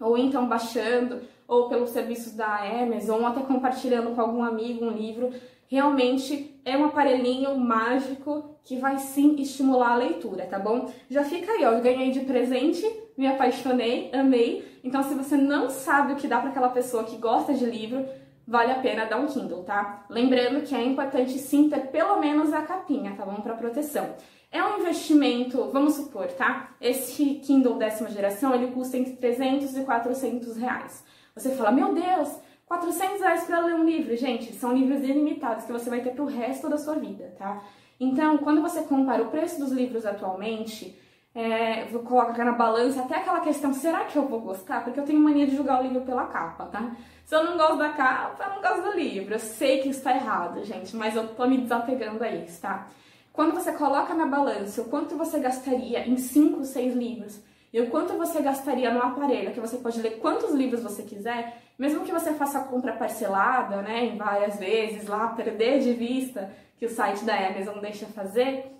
Ou 0.00 0.18
então 0.18 0.48
baixando, 0.48 1.22
ou 1.48 1.68
pelos 1.68 1.90
serviços 1.90 2.34
da 2.34 2.58
Amazon, 2.82 3.20
ou 3.20 3.26
até 3.26 3.40
compartilhando 3.40 4.14
com 4.14 4.20
algum 4.20 4.42
amigo 4.42 4.84
um 4.84 4.90
livro 4.90 5.32
realmente 5.74 6.60
é 6.64 6.76
um 6.76 6.84
aparelhinho 6.84 7.56
mágico 7.58 8.56
que 8.62 8.78
vai 8.78 8.98
sim 8.98 9.34
estimular 9.36 9.92
a 9.92 9.96
leitura, 9.96 10.46
tá 10.46 10.58
bom? 10.58 10.90
Já 11.10 11.24
fica 11.24 11.50
aí, 11.50 11.64
ó, 11.64 11.72
eu 11.72 11.82
ganhei 11.82 12.10
de 12.10 12.20
presente, 12.20 12.86
me 13.16 13.26
apaixonei, 13.26 14.10
amei. 14.12 14.80
Então, 14.82 15.02
se 15.02 15.14
você 15.14 15.36
não 15.36 15.70
sabe 15.70 16.12
o 16.12 16.16
que 16.16 16.28
dá 16.28 16.40
para 16.40 16.50
aquela 16.50 16.68
pessoa 16.68 17.04
que 17.04 17.16
gosta 17.16 17.54
de 17.54 17.64
livro, 17.64 18.04
vale 18.46 18.72
a 18.72 18.80
pena 18.80 19.06
dar 19.06 19.18
um 19.18 19.26
Kindle, 19.26 19.64
tá? 19.64 20.04
Lembrando 20.08 20.62
que 20.62 20.74
é 20.74 20.82
importante 20.84 21.38
sim 21.38 21.68
ter 21.68 21.88
pelo 21.88 22.18
menos 22.20 22.52
a 22.52 22.62
capinha, 22.62 23.14
tá 23.16 23.24
bom? 23.24 23.40
Para 23.40 23.54
proteção. 23.54 24.14
É 24.50 24.62
um 24.62 24.78
investimento, 24.78 25.70
vamos 25.72 25.94
supor, 25.94 26.26
tá? 26.28 26.74
Esse 26.80 27.40
Kindle 27.44 27.76
décima 27.76 28.10
geração, 28.10 28.54
ele 28.54 28.72
custa 28.72 28.96
entre 28.96 29.14
300 29.14 29.76
e 29.76 29.84
400 29.84 30.56
reais. 30.56 31.04
Você 31.34 31.50
fala, 31.56 31.72
meu 31.72 31.92
Deus, 31.92 32.28
400 32.66 33.20
reais 33.20 33.44
para 33.44 33.60
ler 33.60 33.74
um 33.74 33.84
livro, 33.84 34.16
gente, 34.16 34.52
são 34.52 34.72
livros 34.72 35.02
ilimitados 35.02 35.64
que 35.64 35.72
você 35.72 35.90
vai 35.90 36.00
ter 36.02 36.10
pro 36.10 36.24
resto 36.24 36.68
da 36.68 36.78
sua 36.78 36.94
vida, 36.94 37.34
tá? 37.36 37.62
Então, 37.98 38.38
quando 38.38 38.62
você 38.62 38.82
compara 38.82 39.22
o 39.22 39.30
preço 39.30 39.58
dos 39.58 39.72
livros 39.72 40.04
atualmente, 40.04 40.96
é, 41.34 41.84
colocar 42.04 42.44
na 42.44 42.52
balança 42.52 43.02
até 43.02 43.16
aquela 43.16 43.40
questão, 43.40 43.72
será 43.74 44.04
que 44.04 44.16
eu 44.16 44.28
vou 44.28 44.40
gostar? 44.40 44.84
Porque 44.84 45.00
eu 45.00 45.04
tenho 45.04 45.18
mania 45.18 45.46
de 45.46 45.56
julgar 45.56 45.80
o 45.80 45.82
livro 45.82 46.02
pela 46.02 46.26
capa, 46.26 46.66
tá? 46.66 46.92
Se 47.24 47.34
eu 47.34 47.44
não 47.44 47.56
gosto 47.56 47.78
da 47.78 47.88
capa, 47.90 48.44
eu 48.44 48.50
não 48.50 48.62
gosto 48.62 48.82
do 48.82 48.96
livro. 48.96 49.34
Eu 49.34 49.40
sei 49.40 49.80
que 49.80 49.88
isso 49.88 50.02
tá 50.02 50.14
errado, 50.14 50.62
gente, 50.62 50.94
mas 50.94 51.16
eu 51.16 51.26
tô 51.34 51.46
me 51.46 51.58
desapegando 51.58 52.22
a 52.22 52.30
isso, 52.30 52.60
tá? 52.60 52.86
Quando 53.32 53.52
você 53.52 53.72
coloca 53.72 54.14
na 54.14 54.26
balança 54.26 54.82
o 54.82 54.84
quanto 54.84 55.16
você 55.16 55.40
gastaria 55.40 56.06
em 56.06 56.16
5, 56.16 56.64
6 56.64 56.94
livros 56.94 57.40
e 57.72 57.80
o 57.80 57.90
quanto 57.90 58.12
você 58.12 58.40
gastaria 58.40 58.94
no 58.94 59.02
aparelho, 59.02 59.52
que 59.52 59.58
você 59.58 59.76
pode 59.78 60.00
ler 60.00 60.20
quantos 60.20 60.52
livros 60.54 60.84
você 60.84 61.02
quiser, 61.02 61.60
mesmo 61.76 62.04
que 62.04 62.12
você 62.12 62.32
faça 62.34 62.58
a 62.58 62.64
compra 62.64 62.92
parcelada, 62.92 63.82
né, 63.82 64.04
em 64.04 64.16
várias 64.16 64.56
vezes, 64.56 65.08
lá, 65.08 65.26
perder 65.30 65.80
de 65.80 65.92
vista 65.94 66.52
que 66.78 66.86
o 66.86 66.88
site 66.88 67.24
da 67.24 67.34
Amazon 67.34 67.80
deixa 67.80 68.06
fazer, 68.06 68.70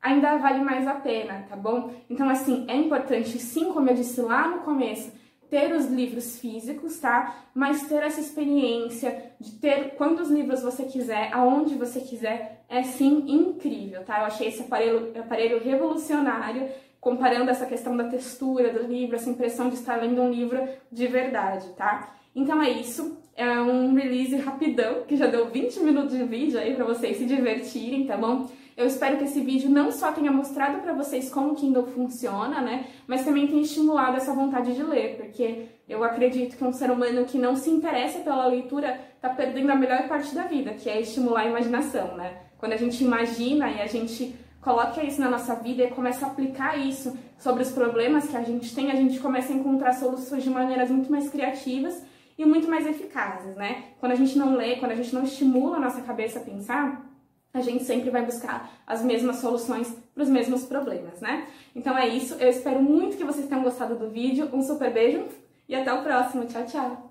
ainda 0.00 0.36
vale 0.38 0.62
mais 0.62 0.86
a 0.86 0.94
pena, 0.94 1.44
tá 1.48 1.56
bom? 1.56 1.92
Então, 2.08 2.28
assim, 2.28 2.64
é 2.68 2.76
importante, 2.76 3.38
sim, 3.38 3.72
como 3.72 3.90
eu 3.90 3.94
disse 3.94 4.20
lá 4.20 4.48
no 4.48 4.60
começo, 4.60 5.12
ter 5.50 5.74
os 5.74 5.86
livros 5.86 6.38
físicos, 6.38 6.98
tá? 6.98 7.44
Mas 7.52 7.82
ter 7.88 8.02
essa 8.02 8.20
experiência 8.20 9.32
de 9.38 9.52
ter 9.52 9.96
quantos 9.96 10.30
livros 10.30 10.62
você 10.62 10.84
quiser, 10.84 11.30
aonde 11.32 11.74
você 11.74 12.00
quiser, 12.00 12.64
é 12.68 12.82
sim 12.84 13.24
incrível, 13.26 14.04
tá? 14.04 14.20
Eu 14.20 14.26
achei 14.26 14.48
esse 14.48 14.62
aparelho, 14.62 15.12
aparelho 15.18 15.60
revolucionário, 15.60 16.68
comparando 17.00 17.50
essa 17.50 17.66
questão 17.66 17.96
da 17.96 18.04
textura 18.04 18.72
do 18.72 18.86
livro, 18.86 19.16
essa 19.16 19.28
impressão 19.28 19.68
de 19.68 19.74
estar 19.74 19.96
lendo 19.96 20.22
um 20.22 20.30
livro 20.30 20.60
de 20.92 21.06
verdade, 21.08 21.68
tá? 21.70 22.14
Então 22.34 22.62
é 22.62 22.70
isso, 22.70 23.18
é 23.34 23.60
um 23.60 23.92
release 23.94 24.36
rapidão, 24.36 25.02
que 25.02 25.16
já 25.16 25.26
deu 25.26 25.46
20 25.46 25.80
minutos 25.80 26.16
de 26.16 26.22
vídeo 26.22 26.60
aí 26.60 26.76
para 26.76 26.84
vocês 26.84 27.16
se 27.16 27.24
divertirem, 27.24 28.06
tá 28.06 28.16
bom? 28.16 28.48
Eu 28.80 28.86
espero 28.86 29.18
que 29.18 29.24
esse 29.24 29.42
vídeo 29.42 29.68
não 29.68 29.92
só 29.92 30.10
tenha 30.10 30.32
mostrado 30.32 30.80
para 30.80 30.94
vocês 30.94 31.28
como 31.28 31.52
o 31.52 31.54
Kindle 31.54 31.86
funciona, 31.88 32.62
né, 32.62 32.86
mas 33.06 33.26
também 33.26 33.46
tenha 33.46 33.60
estimulado 33.60 34.16
essa 34.16 34.32
vontade 34.32 34.74
de 34.74 34.82
ler, 34.82 35.18
porque 35.18 35.66
eu 35.86 36.02
acredito 36.02 36.56
que 36.56 36.64
um 36.64 36.72
ser 36.72 36.90
humano 36.90 37.26
que 37.26 37.36
não 37.36 37.54
se 37.54 37.68
interessa 37.68 38.20
pela 38.20 38.46
leitura 38.46 38.98
está 39.16 39.28
perdendo 39.28 39.70
a 39.70 39.74
melhor 39.74 40.08
parte 40.08 40.34
da 40.34 40.44
vida, 40.44 40.72
que 40.72 40.88
é 40.88 40.98
estimular 40.98 41.42
a 41.42 41.46
imaginação, 41.50 42.16
né? 42.16 42.38
Quando 42.56 42.72
a 42.72 42.78
gente 42.78 43.04
imagina 43.04 43.68
e 43.68 43.82
a 43.82 43.86
gente 43.86 44.34
coloca 44.62 45.04
isso 45.04 45.20
na 45.20 45.28
nossa 45.28 45.56
vida 45.56 45.82
e 45.82 45.90
começa 45.90 46.24
a 46.24 46.30
aplicar 46.30 46.78
isso 46.78 47.14
sobre 47.38 47.62
os 47.62 47.70
problemas 47.70 48.28
que 48.28 48.36
a 48.38 48.42
gente 48.42 48.74
tem, 48.74 48.90
a 48.90 48.96
gente 48.96 49.20
começa 49.20 49.52
a 49.52 49.56
encontrar 49.56 49.92
soluções 49.92 50.42
de 50.42 50.48
maneiras 50.48 50.90
muito 50.90 51.12
mais 51.12 51.28
criativas 51.28 52.02
e 52.38 52.46
muito 52.46 52.66
mais 52.66 52.86
eficazes, 52.86 53.54
né? 53.56 53.84
Quando 54.00 54.12
a 54.12 54.16
gente 54.16 54.38
não 54.38 54.56
lê, 54.56 54.76
quando 54.76 54.92
a 54.92 54.96
gente 54.96 55.14
não 55.14 55.24
estimula 55.24 55.76
a 55.76 55.80
nossa 55.80 56.00
cabeça 56.00 56.38
a 56.38 56.42
pensar, 56.42 57.09
a 57.52 57.60
gente 57.60 57.84
sempre 57.84 58.10
vai 58.10 58.24
buscar 58.24 58.70
as 58.86 59.02
mesmas 59.02 59.36
soluções 59.36 59.94
para 60.14 60.22
os 60.22 60.28
mesmos 60.28 60.64
problemas, 60.64 61.20
né? 61.20 61.46
Então 61.74 61.96
é 61.96 62.08
isso, 62.08 62.34
eu 62.34 62.48
espero 62.48 62.82
muito 62.82 63.16
que 63.16 63.24
vocês 63.24 63.46
tenham 63.48 63.62
gostado 63.62 63.96
do 63.96 64.08
vídeo, 64.08 64.48
um 64.52 64.62
super 64.62 64.92
beijo 64.92 65.24
e 65.68 65.74
até 65.74 65.92
o 65.92 66.02
próximo, 66.02 66.46
tchau, 66.46 66.64
tchau! 66.66 67.09